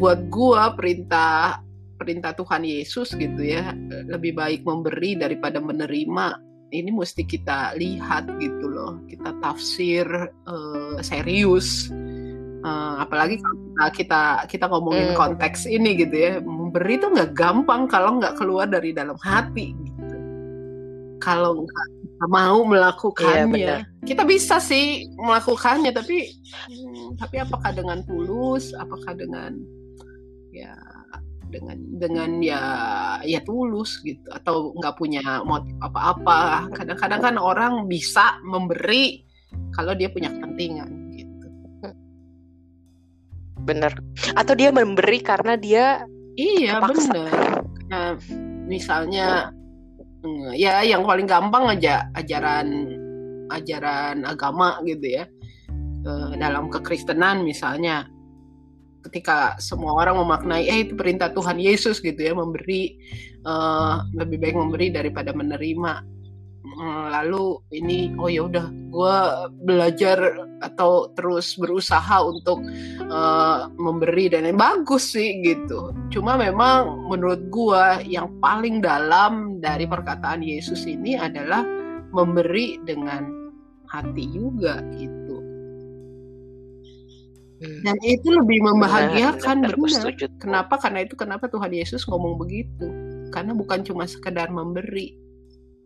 buat 0.01 0.25
gua 0.33 0.73
perintah 0.73 1.61
perintah 2.01 2.33
Tuhan 2.33 2.65
Yesus 2.65 3.13
gitu 3.13 3.41
ya 3.45 3.77
lebih 4.09 4.33
baik 4.33 4.65
memberi 4.65 5.13
daripada 5.15 5.61
menerima 5.61 6.41
ini 6.73 6.89
mesti 6.89 7.21
kita 7.21 7.77
lihat 7.77 8.25
gitu 8.41 8.65
loh 8.65 8.97
kita 9.05 9.37
tafsir 9.39 10.05
uh, 10.49 10.97
serius 11.05 11.93
uh, 12.63 13.04
apalagi 13.04 13.38
kalau 13.43 13.60
kita 13.67 13.86
kita 13.93 14.21
kita 14.49 14.65
ngomongin 14.71 15.13
hmm. 15.13 15.19
konteks 15.19 15.67
ini 15.67 15.99
gitu 15.99 16.15
ya 16.15 16.32
memberi 16.41 16.97
itu 16.97 17.08
nggak 17.12 17.36
gampang 17.36 17.86
kalau 17.91 18.17
nggak 18.17 18.39
keluar 18.39 18.65
dari 18.65 18.95
dalam 18.95 19.19
hati 19.19 19.76
gitu. 19.76 20.15
Kalau 21.19 21.63
nggak 21.63 21.88
mau 22.32 22.63
melakukannya. 22.63 23.56
Iya, 23.56 23.78
kita 24.08 24.23
bisa 24.23 24.60
sih 24.63 25.12
melakukannya 25.19 25.91
tapi 25.91 26.32
hmm, 26.71 27.19
tapi 27.19 27.43
apakah 27.43 27.71
dengan 27.76 27.99
tulus 28.08 28.71
apakah 28.76 29.12
dengan 29.15 29.60
ya 30.56 30.76
dengan 31.52 31.78
dengan 32.02 32.41
ya 32.41 32.63
ya 33.21 33.39
tulus 33.45 34.02
gitu 34.02 34.26
atau 34.32 34.73
nggak 34.80 34.95
punya 34.95 35.43
motif 35.43 35.76
apa-apa. 35.84 36.71
Kadang-kadang 36.71 37.21
kan 37.21 37.36
orang 37.39 37.73
bisa 37.91 38.39
memberi 38.43 39.23
kalau 39.76 39.93
dia 39.93 40.10
punya 40.10 40.34
kepentingan 40.34 41.02
bener. 43.63 43.95
Atau 44.36 44.54
dia 44.54 44.69
memberi 44.69 45.23
karena 45.23 45.56
dia 45.56 46.04
iya 46.36 46.82
benar 46.82 47.62
nah, 47.88 48.17
misalnya 48.65 49.54
Hmm, 50.23 50.56
ya 50.56 50.80
yang 50.88 51.04
paling 51.04 51.28
gampang 51.28 51.67
aja 51.67 52.08
ajaran 52.15 52.95
ajaran 53.52 54.23
agama 54.23 54.80
gitu 54.88 55.19
ya. 55.19 55.28
Uh, 56.04 56.36
dalam 56.36 56.67
kekristenan 56.67 57.43
misalnya 57.47 58.08
ketika 59.08 59.56
semua 59.60 59.99
orang 59.99 60.19
memaknai 60.19 60.67
eh 60.67 60.80
itu 60.88 60.95
perintah 60.95 61.32
Tuhan 61.32 61.60
Yesus 61.60 61.99
gitu 61.99 62.15
ya 62.19 62.36
memberi 62.36 62.95
uh, 63.43 64.04
lebih 64.15 64.39
baik 64.39 64.56
memberi 64.56 64.91
daripada 64.91 65.36
menerima 65.36 66.04
lalu 67.12 67.60
ini 67.76 68.15
oh 68.15 68.32
ya 68.32 68.47
udah 68.47 68.65
gue 68.71 69.17
belajar 69.67 70.17
atau 70.63 71.12
terus 71.12 71.60
berusaha 71.60 72.23
untuk 72.23 72.63
uh, 73.12 73.67
memberi 73.76 74.32
dan 74.32 74.47
yang 74.47 74.56
bagus 74.56 75.12
sih 75.12 75.43
gitu. 75.43 75.91
Cuma 76.08 76.39
memang 76.39 77.12
menurut 77.12 77.52
gue 77.52 77.84
yang 78.08 78.32
paling 78.39 78.80
dalam 78.80 79.60
dari 79.60 79.84
perkataan 79.84 80.39
Yesus 80.39 80.88
ini 80.88 81.19
adalah 81.19 81.67
memberi 82.15 82.80
dengan 82.88 83.52
hati 83.91 84.26
juga 84.32 84.80
gitu. 84.95 85.43
Dan 87.63 87.95
itu 88.04 88.28
lebih 88.28 88.60
membahagiakan 88.60 89.63
benar, 89.63 89.76
benar. 89.80 90.12
kenapa? 90.36 90.76
Karena 90.84 90.99
itu 91.08 91.15
kenapa 91.15 91.47
Tuhan 91.47 91.71
Yesus 91.71 92.04
ngomong 92.04 92.36
begitu? 92.36 92.91
Karena 93.32 93.56
bukan 93.56 93.88
cuma 93.88 94.04
sekedar 94.04 94.52
memberi 94.52 95.22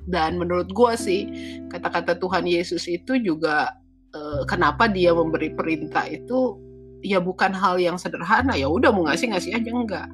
dan 0.08 0.40
menurut 0.40 0.72
gue 0.72 0.94
sih 0.96 1.22
kata-kata 1.68 2.16
Tuhan 2.16 2.48
Yesus 2.48 2.88
itu 2.88 3.20
juga 3.20 3.76
uh, 4.16 4.42
kenapa 4.48 4.88
dia 4.88 5.12
memberi 5.12 5.52
perintah 5.52 6.08
itu 6.08 6.56
ya 7.04 7.20
bukan 7.20 7.52
hal 7.52 7.78
yang 7.78 8.00
sederhana. 8.00 8.56
Ya 8.56 8.72
udah 8.72 8.90
mau 8.90 9.06
ngasih 9.06 9.36
ngasih 9.36 9.52
aja 9.60 9.70
enggak. 9.70 10.08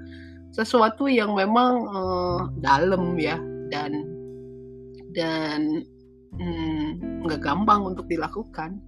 Sesuatu 0.53 1.05
yang 1.05 1.37
memang 1.37 1.73
uh, 1.87 2.39
dalam 2.59 3.15
ya. 3.21 3.37
Dan 3.69 4.05
dan 5.13 5.85
hmm, 6.37 7.21
nggak 7.25 7.39
hmm, 7.41 7.47
gampang 7.47 7.81
untuk 7.85 8.09
dilakukan. 8.09 8.81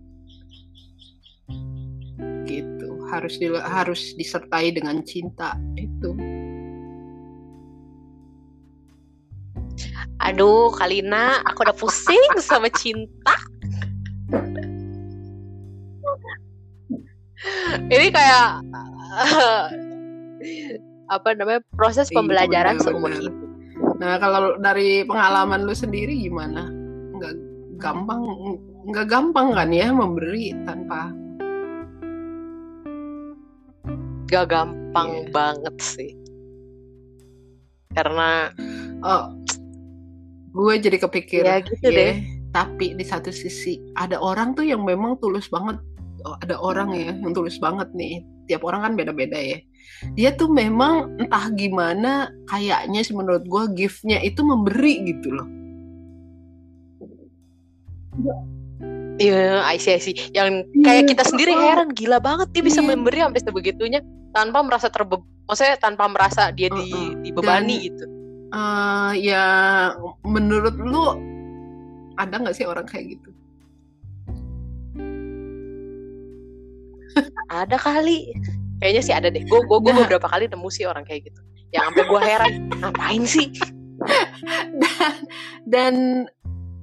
Gitu. 2.50 2.90
Harus 3.14 3.38
di, 3.38 3.48
harus 3.54 4.18
disertai 4.18 4.74
dengan 4.74 5.06
cinta 5.06 5.54
itu 5.78 6.18
Aduh, 10.26 10.74
Kalina, 10.74 11.46
aku 11.46 11.62
udah 11.62 11.76
pusing 11.78 12.34
sama 12.42 12.66
cinta. 12.74 13.36
Ini 17.86 18.10
kayak 18.10 18.66
uh, 18.74 19.66
apa 21.16 21.28
namanya 21.38 21.62
proses 21.78 22.10
iya, 22.10 22.18
pembelajaran 22.18 22.82
seumur 22.82 23.14
hidup. 23.14 23.36
Nah, 24.02 24.18
kalau 24.18 24.58
dari 24.58 25.06
pengalaman 25.06 25.70
lu 25.70 25.78
sendiri 25.78 26.18
gimana? 26.18 26.74
Nggak 27.14 27.34
gampang, 27.78 28.26
nggak 28.90 29.08
gampang 29.08 29.54
kan 29.54 29.70
ya 29.70 29.94
memberi 29.94 30.58
tanpa 30.66 31.14
gak 34.26 34.50
gampang 34.50 35.10
yeah. 35.14 35.30
banget 35.30 35.76
sih 35.78 36.12
karena 37.94 38.52
oh 39.06 39.32
gue 40.56 40.74
jadi 40.80 40.98
kepikir 41.04 41.44
ya 41.44 41.60
gitu 41.60 41.92
ya, 41.92 41.92
deh 41.92 42.16
tapi 42.56 42.96
di 42.96 43.04
satu 43.04 43.36
sisi 43.36 43.84
ada 44.00 44.16
orang 44.16 44.56
tuh 44.56 44.64
yang 44.64 44.88
memang 44.88 45.20
tulus 45.20 45.52
banget 45.52 45.76
oh, 46.24 46.40
ada 46.40 46.56
orang 46.56 46.96
ya 46.96 47.12
yang 47.12 47.36
tulus 47.36 47.60
banget 47.60 47.92
nih 47.92 48.24
tiap 48.48 48.64
orang 48.64 48.88
kan 48.88 48.94
beda-beda 48.96 49.36
ya 49.36 49.60
dia 50.16 50.32
tuh 50.32 50.48
memang 50.48 51.20
entah 51.20 51.52
gimana 51.52 52.32
kayaknya 52.48 53.04
sih 53.04 53.12
menurut 53.12 53.44
gue 53.44 53.64
giftnya 53.76 54.24
itu 54.24 54.40
memberi 54.42 55.04
gitu 55.04 55.30
loh 55.36 55.48
Iya, 59.16 59.64
I 59.64 59.80
see, 59.80 59.96
I 59.96 60.00
see. 60.04 60.16
Yang 60.36 60.68
kayak 60.84 61.08
kita 61.08 61.24
sendiri 61.24 61.56
heran, 61.56 61.96
gila 61.96 62.20
banget 62.20 62.52
dia 62.52 62.64
bisa 62.64 62.84
Iya. 62.84 62.96
memberi 62.96 63.24
sampai 63.24 63.42
sebegitunya 63.44 64.00
tanpa 64.36 64.60
merasa 64.60 64.92
terbe, 64.92 65.24
maksudnya 65.48 65.80
tanpa 65.80 66.12
merasa 66.12 66.52
dia 66.52 66.68
di, 66.68 66.92
Uh-uh. 66.92 67.24
dibebani 67.24 67.76
Dan- 67.80 67.86
gitu. 67.88 68.06
Eh, 68.54 69.12
ya 69.26 69.46
menurut 70.22 70.76
lu 70.78 71.06
ada 72.16 72.36
nggak 72.40 72.56
sih 72.56 72.64
orang 72.68 72.86
kayak 72.86 73.18
gitu 73.18 73.30
Ada 77.64 77.80
kali. 77.80 78.36
Kayaknya 78.84 79.02
sih 79.02 79.14
ada 79.16 79.28
deh. 79.32 79.44
Gue 79.48 79.64
gue 79.64 79.80
Nah. 79.80 80.04
beberapa 80.04 80.28
kali 80.28 80.52
nemu 80.52 80.68
sih 80.68 80.84
orang 80.84 81.08
kayak 81.08 81.32
gitu. 81.32 81.40
Yang 81.72 81.84
sampai 81.92 82.04
gue 82.08 82.22
heran, 82.22 82.54
ngapain 82.84 83.24
sih? 83.24 83.48
dan 84.84 85.16
dan 85.64 85.96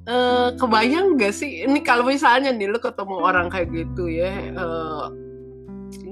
eh, 0.08 0.48
kebayang 0.56 1.20
gak 1.20 1.36
sih 1.36 1.68
ini 1.68 1.84
kalau 1.84 2.08
misalnya 2.08 2.48
nih 2.50 2.72
lu 2.72 2.80
ketemu 2.80 3.20
orang 3.20 3.52
kayak 3.52 3.68
gitu 3.70 4.08
ya 4.08 4.32
eh, 4.32 5.04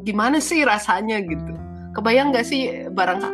gimana 0.04 0.36
sih 0.38 0.60
rasanya 0.60 1.24
gitu 1.24 1.56
kebayang 1.96 2.36
gak 2.36 2.44
sih 2.44 2.84
barang 2.92 3.24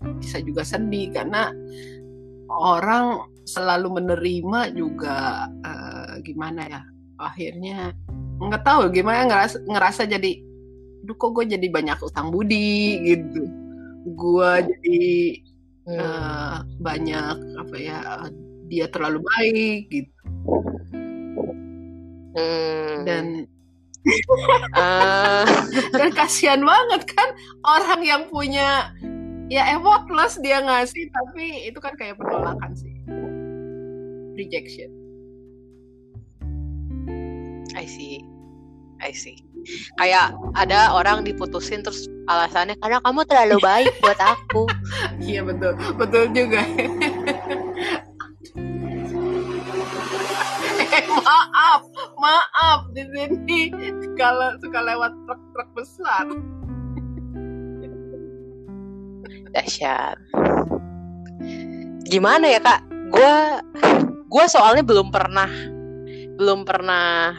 bisa 0.00 0.40
juga 0.40 0.64
sedih 0.64 1.12
karena 1.12 1.52
orang 2.48 3.28
selalu 3.44 4.00
menerima 4.00 4.72
juga 4.72 5.48
eh, 5.64 6.12
gimana 6.24 6.66
ya 6.66 6.82
akhirnya 7.20 7.92
nggak 8.40 8.64
tahu 8.64 8.88
gimana 8.88 9.28
ngerasa 9.28 9.56
ngerasa 9.68 10.02
jadi 10.08 10.40
duh 11.04 11.16
kok 11.16 11.36
gue 11.36 11.44
jadi 11.52 11.66
banyak 11.68 12.00
utang 12.00 12.32
budi 12.32 13.00
gitu 13.04 13.44
gue 14.16 14.52
jadi 14.64 15.04
Hmm. 15.80 15.96
eh, 15.96 16.56
banyak 16.84 17.36
apa 17.56 17.76
ya 17.80 17.98
dia 18.68 18.86
terlalu 18.92 19.24
baik 19.24 19.80
gitu 19.88 20.12
Hmm. 22.36 23.02
dan 23.08 23.26
Ah, 24.76 25.44
dan 25.98 26.08
kasihan 26.16 26.60
banget 26.64 27.04
kan 27.12 27.28
orang 27.64 28.00
yang 28.00 28.22
punya 28.32 28.92
ya 29.50 29.66
effortless 29.74 30.38
dia 30.38 30.62
ngasih 30.62 31.10
tapi 31.10 31.66
itu 31.66 31.78
kan 31.82 31.98
kayak 31.98 32.14
penolakan 32.16 32.70
sih. 32.78 32.94
Rejection. 34.38 34.90
I 37.74 37.84
see. 37.84 38.22
I 39.02 39.10
see. 39.10 39.42
Kayak 39.98 40.38
ada 40.54 40.94
orang 40.94 41.26
diputusin 41.26 41.82
terus 41.82 42.06
alasannya 42.30 42.78
karena 42.78 43.02
kamu 43.02 43.20
terlalu 43.26 43.56
baik 43.58 43.92
buat 44.00 44.20
aku. 44.22 44.70
iya 45.28 45.42
betul. 45.42 45.74
Betul 45.98 46.30
juga. 46.30 46.62
Eh, 50.90 51.06
maaf. 51.06 51.86
Maaf 52.18 52.80
di 52.90 53.06
sini. 53.14 53.70
Kalau 54.18 54.58
suka 54.58 54.82
lewat 54.82 55.14
truk-truk 55.22 55.68
besar 55.78 56.26
Dahsyat. 59.54 60.16
Gimana 62.06 62.46
ya 62.50 62.60
kak? 62.62 62.80
Gue 63.10 63.34
gue 64.30 64.44
soalnya 64.46 64.86
belum 64.86 65.10
pernah 65.10 65.50
belum 66.38 66.62
pernah 66.64 67.38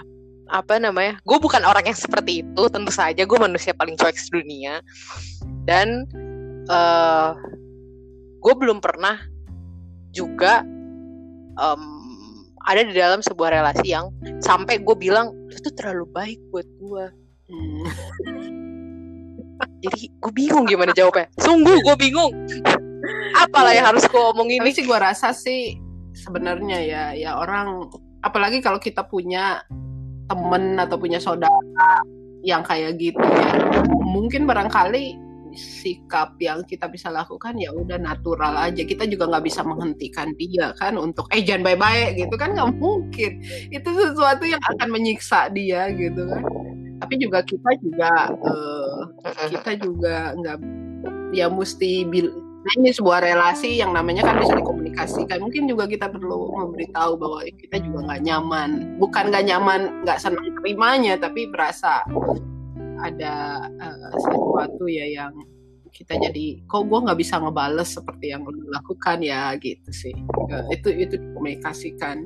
apa 0.52 0.76
namanya? 0.78 1.20
Gue 1.24 1.40
bukan 1.40 1.64
orang 1.64 1.88
yang 1.88 1.98
seperti 1.98 2.44
itu. 2.44 2.64
Tentu 2.68 2.92
saja 2.92 3.24
gue 3.24 3.40
manusia 3.40 3.72
paling 3.72 3.96
cuek 3.96 4.18
sedunia 4.20 4.84
dan 5.66 6.06
eh 6.70 7.32
gue 8.42 8.54
belum 8.58 8.82
pernah 8.82 9.22
juga 10.12 10.66
em, 11.56 11.84
ada 12.62 12.82
di 12.84 12.94
dalam 12.94 13.22
sebuah 13.22 13.54
relasi 13.54 13.94
yang 13.94 14.10
sampai 14.42 14.82
gue 14.82 14.96
bilang 14.98 15.34
tuh 15.62 15.74
terlalu 15.74 16.06
baik 16.12 16.40
buat 16.52 16.68
gue. 16.80 17.06
Hmm. 17.52 17.86
Jadi 19.82 20.12
gue 20.12 20.32
bingung 20.34 20.66
gimana 20.68 20.92
jawabnya. 20.94 21.28
Sungguh 21.42 21.78
gue 21.82 21.96
bingung. 22.00 22.34
Apalah 23.38 23.74
yang 23.74 23.90
harus 23.90 24.06
gue 24.06 24.22
omongin 24.22 24.62
Tapi 24.62 24.70
ini? 24.72 24.78
sih 24.78 24.86
gue 24.86 25.00
rasa 25.00 25.34
sih 25.34 25.78
sebenarnya 26.14 26.80
ya 26.84 27.04
ya 27.16 27.32
orang 27.40 27.88
apalagi 28.22 28.60
kalau 28.62 28.78
kita 28.78 29.08
punya 29.08 29.64
temen 30.30 30.78
atau 30.78 30.96
punya 31.00 31.18
saudara 31.18 32.04
yang 32.46 32.62
kayak 32.62 32.98
gitu 32.98 33.22
ya 33.22 33.52
mungkin 34.02 34.46
barangkali 34.46 35.18
sikap 35.56 36.40
yang 36.40 36.64
kita 36.64 36.88
bisa 36.88 37.12
lakukan 37.12 37.60
ya 37.60 37.76
udah 37.76 38.00
natural 38.00 38.56
aja 38.56 38.88
kita 38.88 39.04
juga 39.04 39.28
nggak 39.28 39.46
bisa 39.52 39.62
menghentikan 39.68 40.32
dia 40.40 40.72
kan 40.80 40.96
untuk 40.96 41.28
eh 41.36 41.44
jangan 41.44 41.76
bye-bye 41.76 42.16
gitu 42.16 42.36
kan 42.40 42.56
nggak 42.56 42.72
mungkin 42.80 43.44
itu 43.68 43.90
sesuatu 43.92 44.48
yang 44.48 44.64
akan 44.64 44.88
menyiksa 44.88 45.52
dia 45.52 45.92
gitu 45.92 46.24
kan 46.24 46.44
tapi 47.02 47.18
juga 47.18 47.42
kita 47.42 47.72
juga 47.82 48.12
eh, 48.46 49.50
kita 49.58 49.72
juga 49.82 50.38
nggak 50.38 50.58
ya 51.34 51.50
mesti 51.50 52.06
bil 52.06 52.30
nah 52.62 52.74
ini 52.78 52.94
sebuah 52.94 53.26
relasi 53.26 53.82
yang 53.82 53.90
namanya 53.90 54.22
kan 54.22 54.38
bisa 54.38 54.54
dikomunikasikan. 54.54 55.42
Mungkin 55.42 55.66
juga 55.66 55.90
kita 55.90 56.14
perlu 56.14 56.54
memberitahu 56.54 57.18
bahwa 57.18 57.42
kita 57.58 57.82
juga 57.82 58.06
nggak 58.06 58.22
nyaman. 58.22 58.70
Bukan 59.02 59.34
nggak 59.34 59.46
nyaman 59.50 60.06
nggak 60.06 60.22
senang 60.22 60.46
terimanya 60.62 61.18
tapi 61.18 61.50
berasa 61.50 62.06
ada 63.02 63.66
eh, 63.66 64.14
sesuatu 64.14 64.86
ya 64.86 65.10
yang 65.10 65.34
kita 65.90 66.22
jadi 66.22 66.62
kok 66.70 66.86
gue 66.86 67.00
nggak 67.02 67.20
bisa 67.20 67.42
ngebales 67.42 67.98
seperti 67.98 68.30
yang 68.30 68.46
lu 68.46 68.62
lakukan 68.70 69.26
ya? 69.26 69.58
Gitu 69.58 69.90
sih. 69.90 70.14
Eh, 70.54 70.66
itu 70.78 70.94
itu 70.94 71.18
dikomunikasikan 71.18 72.22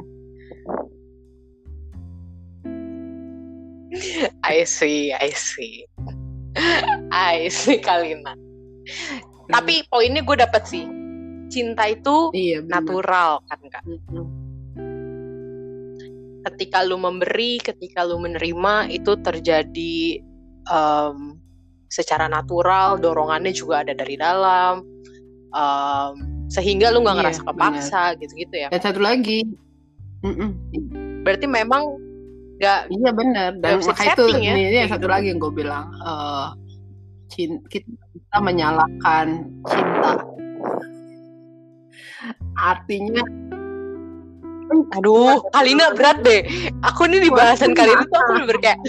I 4.44 4.64
see, 4.68 5.12
I 5.12 5.32
see. 5.32 5.86
I 7.12 7.48
see 7.48 7.80
Kalina. 7.80 8.36
Tapi 9.50 9.84
poinnya 9.88 10.24
gue 10.24 10.38
dapet 10.38 10.64
sih. 10.66 10.86
Cinta 11.52 11.86
itu 11.86 12.34
iya 12.34 12.60
natural 12.66 13.40
kan 13.46 13.60
kak. 13.70 13.84
Mm-mm. 13.86 14.26
Ketika 16.46 16.86
lu 16.86 17.02
memberi, 17.02 17.58
ketika 17.58 18.06
lu 18.06 18.22
menerima 18.22 18.90
itu 18.90 19.18
terjadi 19.20 20.22
em, 20.70 21.18
secara 21.90 22.30
natural. 22.30 22.98
Dorongannya 23.02 23.54
juga 23.54 23.82
ada 23.86 23.94
dari 23.98 24.16
dalam. 24.18 24.86
Em, 25.54 26.16
sehingga 26.50 26.94
lu 26.94 27.02
nggak 27.02 27.16
Iya, 27.18 27.22
ngerasa 27.26 27.42
kepaksa 27.42 28.02
gitu-gitu 28.22 28.56
ya. 28.56 28.68
dan 28.70 28.78
satu 28.78 29.02
lagi 29.02 29.50
Mm-mm. 30.22 30.54
Berarti 31.26 31.50
memang 31.50 31.98
nggak 32.56 32.80
Iya 32.88 33.12
benar 33.12 33.52
dan 33.60 33.70
Nggak 33.76 33.80
bisa 33.84 33.92
maka 33.92 34.04
itu 34.16 34.24
ya, 34.40 34.54
ini, 34.56 34.62
ini 34.72 34.78
satu 34.88 35.06
gitu. 35.06 35.14
lagi 35.14 35.28
yang 35.32 35.40
gue 35.44 35.52
bilang 35.54 35.86
eh 36.00 36.48
cin- 37.32 37.64
kita, 37.68 38.38
menyalahkan 38.40 39.28
cinta 39.68 40.12
artinya 42.56 43.24
Aduh, 44.98 45.46
Kalina 45.54 45.94
berat 45.94 46.26
deh. 46.26 46.42
Aku 46.82 47.06
nih 47.06 47.22
di 47.22 47.30
bahasan 47.30 47.78
kali 47.78 47.94
ini 47.94 48.02
tuh 48.10 48.18
aku 48.18 48.32
bener 48.44 48.58
kayak, 48.58 48.80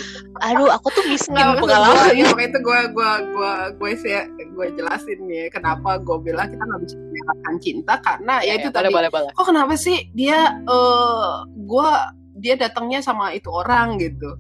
aduh, 0.40 0.72
aku 0.72 0.88
tuh 0.88 1.04
miskin 1.04 1.36
Nggak, 1.36 1.46
maksud 1.52 1.62
pengalaman. 1.68 1.96
gua, 2.00 2.16
ya, 2.16 2.24
makanya 2.32 2.48
itu 2.48 2.58
gue 2.64 2.78
gue 2.96 3.10
gue 3.36 3.52
gue 3.76 3.90
sih 4.00 4.12
gue 4.56 4.66
jelasin 4.72 5.18
nih 5.28 5.52
kenapa 5.52 6.00
gue 6.00 6.16
bilang 6.24 6.48
kita 6.48 6.64
nggak 6.64 6.80
bisa 6.80 6.96
menyalahkan 6.96 7.54
cinta 7.60 7.94
karena 8.00 8.34
ya, 8.40 8.52
itu 8.56 8.68
boleh, 8.72 8.76
tadi 8.80 8.88
boleh, 8.88 9.10
boleh. 9.12 9.30
kok 9.36 9.46
kenapa 9.46 9.74
sih 9.76 9.98
dia 10.16 10.40
eh 10.64 11.32
gue 11.44 11.90
dia 12.36 12.54
datangnya 12.54 13.00
sama 13.00 13.32
itu 13.32 13.48
orang 13.48 13.96
gitu. 14.00 14.36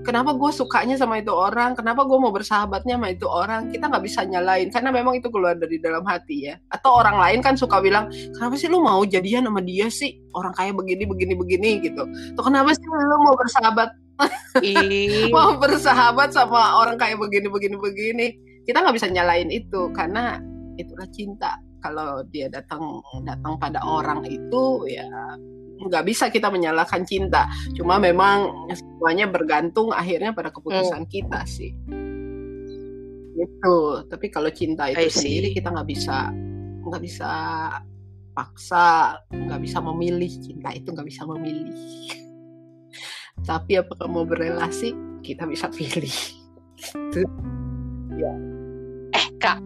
Kenapa 0.00 0.32
gue 0.32 0.48
sukanya 0.48 0.96
sama 0.96 1.20
itu 1.20 1.28
orang? 1.28 1.76
Kenapa 1.76 2.08
gue 2.08 2.16
mau 2.16 2.32
bersahabatnya 2.32 2.96
sama 2.96 3.12
itu 3.12 3.28
orang? 3.28 3.68
Kita 3.68 3.92
nggak 3.92 4.04
bisa 4.08 4.24
nyalain 4.24 4.72
karena 4.72 4.88
memang 4.88 5.20
itu 5.20 5.28
keluar 5.28 5.60
dari 5.60 5.76
dalam 5.76 6.00
hati 6.08 6.48
ya. 6.48 6.56
Atau 6.72 6.96
orang 6.96 7.20
lain 7.20 7.44
kan 7.44 7.60
suka 7.60 7.84
bilang 7.84 8.08
kenapa 8.32 8.56
sih 8.56 8.72
lu 8.72 8.80
mau 8.80 9.04
jadian 9.04 9.44
sama 9.44 9.60
dia 9.60 9.92
sih? 9.92 10.16
Orang 10.32 10.56
kayak 10.56 10.72
begini 10.80 11.04
begini 11.04 11.34
begini 11.36 11.70
gitu. 11.84 12.08
Tuh 12.32 12.44
kenapa 12.44 12.72
sih 12.72 12.86
lu 12.88 13.16
mau 13.20 13.36
bersahabat? 13.36 13.90
Mau 15.32 15.56
bersahabat 15.56 16.36
sama 16.36 16.76
orang 16.76 17.00
kayak 17.00 17.16
begini 17.16 17.48
begini 17.48 17.76
begini. 17.80 18.26
Kita 18.68 18.84
nggak 18.84 19.00
bisa 19.00 19.08
nyalain 19.08 19.48
itu 19.48 19.88
karena 19.96 20.36
itulah 20.76 21.08
cinta. 21.08 21.56
Kalau 21.80 22.20
dia 22.28 22.52
datang 22.52 23.00
datang 23.24 23.56
pada 23.56 23.80
orang 23.80 24.20
itu 24.28 24.84
ya 24.92 25.08
nggak 25.80 26.04
bisa 26.04 26.28
kita 26.28 26.52
menyalahkan 26.52 27.04
cinta. 27.08 27.48
Cuma 27.72 27.96
memang 27.96 28.68
semuanya 28.72 29.30
bergantung 29.30 29.94
akhirnya 29.94 30.36
pada 30.36 30.52
keputusan 30.52 31.08
kita 31.08 31.44
sih. 31.48 31.72
Itu 33.36 34.04
tapi 34.10 34.28
kalau 34.28 34.52
cinta 34.52 34.92
itu 34.92 35.08
sendiri 35.08 35.56
kita 35.56 35.72
nggak 35.72 35.88
bisa 35.88 36.28
nggak 36.84 37.02
bisa 37.02 37.30
paksa 38.36 39.16
nggak 39.32 39.60
bisa 39.64 39.78
memilih. 39.80 40.30
Cinta 40.40 40.70
itu 40.76 40.92
nggak 40.92 41.08
bisa 41.08 41.24
memilih. 41.24 41.76
Tapi 43.48 43.80
apakah 43.80 44.04
mau 44.04 44.28
berrelasi 44.28 44.92
kita 45.24 45.48
bisa 45.48 45.72
pilih. 45.72 46.12
Gitu. 46.80 47.28
ya. 48.16 48.32
eh 49.12 49.26
kak 49.36 49.60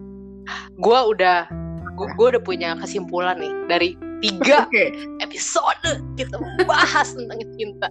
gue 0.75 0.99
udah 1.15 1.47
gue 1.95 2.27
udah 2.27 2.43
punya 2.43 2.75
kesimpulan 2.75 3.39
nih 3.39 3.53
dari 3.71 3.89
tiga 4.25 4.65
okay. 4.65 4.89
episode 5.21 6.01
kita 6.17 6.33
bahas 6.65 7.13
tentang 7.13 7.37
cinta. 7.53 7.87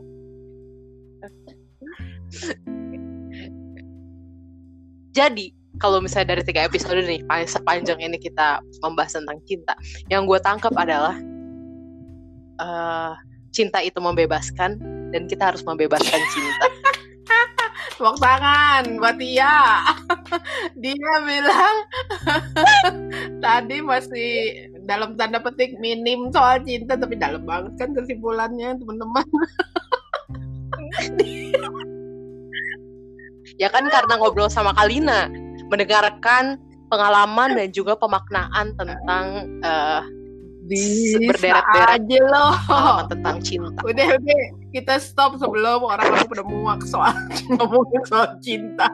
Jadi 5.14 5.54
kalau 5.78 6.02
misalnya 6.02 6.34
dari 6.34 6.42
tiga 6.42 6.66
episode 6.66 7.06
nih 7.06 7.22
paling 7.30 7.46
sepanjang 7.46 8.02
ini 8.02 8.18
kita 8.18 8.58
membahas 8.82 9.14
tentang 9.14 9.38
cinta 9.46 9.78
yang 10.10 10.26
gue 10.26 10.38
tangkap 10.42 10.74
adalah 10.74 11.14
uh, 12.58 13.14
cinta 13.54 13.78
itu 13.78 14.02
membebaskan 14.02 14.82
dan 15.14 15.30
kita 15.30 15.54
harus 15.54 15.62
membebaskan 15.62 16.18
cinta. 16.34 16.66
Tepuk 17.94 18.18
tangan 18.18 18.98
buat 18.98 19.22
dia 19.22 19.78
dia 20.82 21.12
bilang 21.22 21.76
tadi 23.44 23.78
masih 23.78 24.34
dalam 24.84 25.16
tanda 25.16 25.40
petik 25.40 25.80
minim 25.80 26.28
soal 26.32 26.60
cinta 26.62 26.96
tapi 26.96 27.16
dalam 27.16 27.42
banget 27.44 27.72
kan 27.80 27.96
kesimpulannya 27.96 28.76
teman-teman 28.76 29.24
ya 33.62 33.68
kan 33.72 33.88
karena 33.88 34.14
ngobrol 34.20 34.52
sama 34.52 34.76
Kalina 34.76 35.28
mendengarkan 35.72 36.60
pengalaman 36.92 37.56
dan 37.56 37.68
juga 37.72 37.96
pemaknaan 37.96 38.76
tentang 38.76 39.26
uh, 39.64 40.02
berderet-deret 40.64 42.00
aja 42.00 42.18
loh 42.24 42.56
tentang 43.12 43.36
cinta. 43.44 43.80
Udah 43.84 44.16
udah 44.16 44.42
kita 44.72 44.96
stop 44.96 45.36
sebelum 45.36 45.84
orang-orang 45.84 46.24
udah 46.24 46.46
muak 46.46 46.80
soal 46.88 47.12
ngomongin 47.58 48.02
soal 48.08 48.28
cinta. 48.40 48.88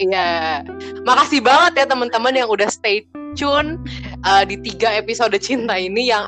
Iya, 0.00 0.62
makasih 1.04 1.44
banget 1.44 1.84
ya 1.84 1.86
teman-teman 1.90 2.32
yang 2.32 2.48
udah 2.48 2.70
stay 2.70 3.04
tune 3.38 3.78
uh, 4.26 4.42
di 4.42 4.58
tiga 4.58 4.98
episode 4.98 5.38
cinta 5.38 5.78
ini 5.78 6.10
yang 6.10 6.26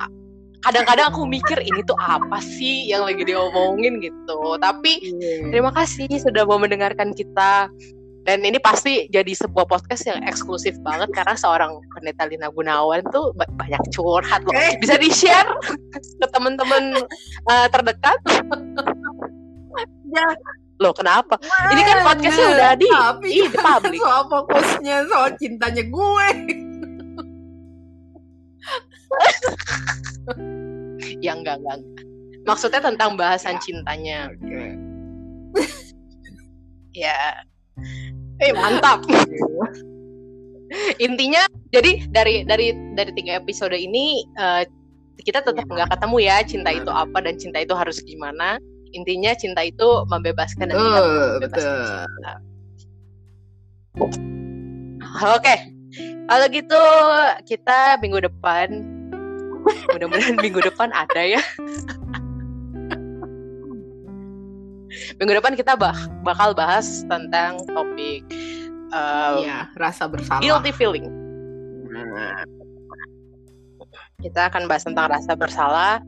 kadang-kadang 0.62 1.10
aku 1.10 1.26
mikir 1.26 1.58
ini 1.58 1.80
tuh 1.88 1.96
apa 1.98 2.38
sih 2.38 2.86
yang 2.86 3.04
lagi 3.08 3.26
diomongin 3.26 3.98
gitu. 3.98 4.56
Tapi 4.60 5.02
yeah. 5.02 5.50
terima 5.50 5.74
kasih 5.74 6.06
sudah 6.20 6.46
mau 6.46 6.60
mendengarkan 6.60 7.10
kita 7.16 7.68
dan 8.28 8.44
ini 8.44 8.60
pasti 8.60 9.08
jadi 9.08 9.32
sebuah 9.32 9.64
podcast 9.64 10.04
yang 10.04 10.20
eksklusif 10.28 10.76
banget 10.84 11.08
karena 11.16 11.34
seorang 11.34 11.80
pendeta 11.96 12.28
Lina 12.28 12.52
Gunawan 12.52 13.00
tuh 13.08 13.32
banyak 13.34 13.80
curhat 13.96 14.44
loh. 14.44 14.52
Eh. 14.52 14.76
Bisa 14.76 15.00
di-share 15.00 15.48
ke 15.96 16.26
teman-teman 16.28 17.00
uh, 17.48 17.66
terdekat. 17.72 18.20
ya. 20.12 20.28
Loh 20.80 20.96
kenapa? 20.96 21.36
Ini 21.72 21.82
kan 21.84 21.98
podcastnya 22.04 22.46
udah 22.56 22.72
di, 22.76 22.88
di 23.28 23.40
publik. 23.52 24.00
Soal 24.04 24.24
fokusnya 24.32 24.96
soal 25.12 25.28
cintanya 25.36 25.84
gue. 25.84 26.28
ya 31.24 31.36
enggak, 31.36 31.60
enggak, 31.62 31.76
enggak. 31.82 32.04
Maksudnya 32.48 32.80
tentang 32.80 33.20
bahasan 33.20 33.58
ya. 33.58 33.62
cintanya. 33.62 34.18
Okay. 34.40 34.70
ya, 37.04 37.44
eh 38.40 38.52
mantap 38.56 39.04
intinya 41.02 41.42
jadi 41.74 42.06
dari 42.10 42.46
dari 42.46 42.72
dari 42.94 43.10
tiga 43.14 43.42
episode 43.42 43.74
ini 43.74 44.22
uh, 44.38 44.62
kita 45.20 45.44
tetap 45.44 45.66
iya. 45.66 45.74
nggak 45.74 45.90
ketemu 45.92 46.16
ya 46.22 46.36
cinta 46.46 46.70
itu 46.72 46.90
apa 46.90 47.18
dan 47.20 47.34
cinta 47.36 47.58
itu 47.60 47.74
harus 47.74 47.98
gimana 48.06 48.56
intinya 48.94 49.34
cinta 49.34 49.66
itu 49.66 49.88
membebaskan 50.08 50.70
dan 50.70 50.78
membebaskan 50.78 52.06
oke 53.98 54.14
okay. 55.36 55.58
kalau 56.30 56.46
gitu 56.48 56.82
kita 57.44 57.98
minggu 57.98 58.24
depan 58.24 58.86
mudah-mudahan 59.92 60.36
minggu 60.40 60.60
depan 60.64 60.88
ada 60.92 61.22
ya 61.22 61.42
minggu 65.20 65.32
depan 65.36 65.54
kita 65.54 65.76
bah 65.76 65.96
bakal 66.24 66.56
bahas 66.56 67.04
tentang 67.06 67.60
topik 67.70 68.24
um, 68.94 69.34
ya, 69.42 69.70
rasa 69.78 70.06
bersalah. 70.10 70.42
Guilty 70.42 70.72
feeling. 70.74 71.06
Nah. 71.90 72.44
Kita 74.20 74.52
akan 74.52 74.68
bahas 74.68 74.84
tentang 74.84 75.08
rasa 75.08 75.32
bersalah. 75.32 76.04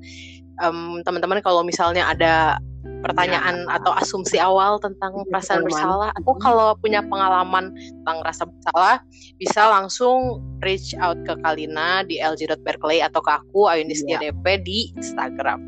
Um, 0.61 1.01
teman-teman 1.01 1.41
kalau 1.41 1.65
misalnya 1.65 2.05
ada 2.12 2.61
pertanyaan 3.03 3.67
ya. 3.67 3.77
atau 3.83 3.93
asumsi 3.99 4.38
awal 4.38 4.79
tentang 4.79 5.12
ya, 5.12 5.27
perasaan 5.29 5.67
bersalah 5.67 6.11
atau 6.15 6.33
kalau 6.38 6.73
punya 6.79 7.03
pengalaman 7.03 7.75
tentang 7.75 8.19
rasa 8.23 8.47
bersalah 8.47 9.03
bisa 9.37 9.69
langsung 9.69 10.38
reach 10.62 10.95
out 11.03 11.19
ke 11.27 11.35
Kalina 11.43 12.07
di 12.07 12.23
lg.berkeley 12.23 13.03
atau 13.03 13.19
ke 13.19 13.33
aku 13.35 13.67
Ayunis 13.67 14.07
ya. 14.07 14.23
DP 14.23 14.45
di 14.62 14.79
Instagram 14.95 15.59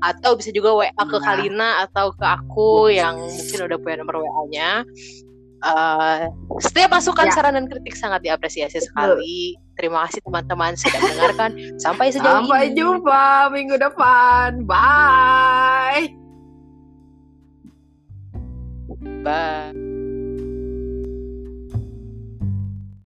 atau 0.00 0.34
bisa 0.34 0.48
juga 0.50 0.72
WA 0.72 0.92
ke 0.92 1.18
iya. 1.20 1.24
Kalina 1.24 1.68
atau 1.84 2.10
ke 2.16 2.24
aku 2.24 2.88
ya. 2.88 3.12
yang 3.12 3.20
mungkin 3.20 3.60
udah 3.68 3.78
punya 3.78 3.96
nomor 4.00 4.16
WA-nya 4.24 4.88
Uh, 5.58 6.30
setiap 6.62 6.94
masukan, 6.94 7.26
ya. 7.26 7.34
saran 7.34 7.58
dan 7.58 7.66
kritik 7.66 7.98
sangat 7.98 8.22
diapresiasi 8.22 8.78
sekali. 8.78 9.58
Terima 9.74 10.06
kasih 10.06 10.22
teman-teman 10.22 10.78
sudah 10.78 11.00
mendengarkan. 11.02 11.50
Sampai 11.82 12.14
sejauh 12.14 12.46
Sampai 12.46 12.70
ini. 12.70 12.78
jumpa 12.78 13.50
minggu 13.50 13.76
depan. 13.78 14.62
Bye. 14.62 16.27
Bye. 19.00 19.87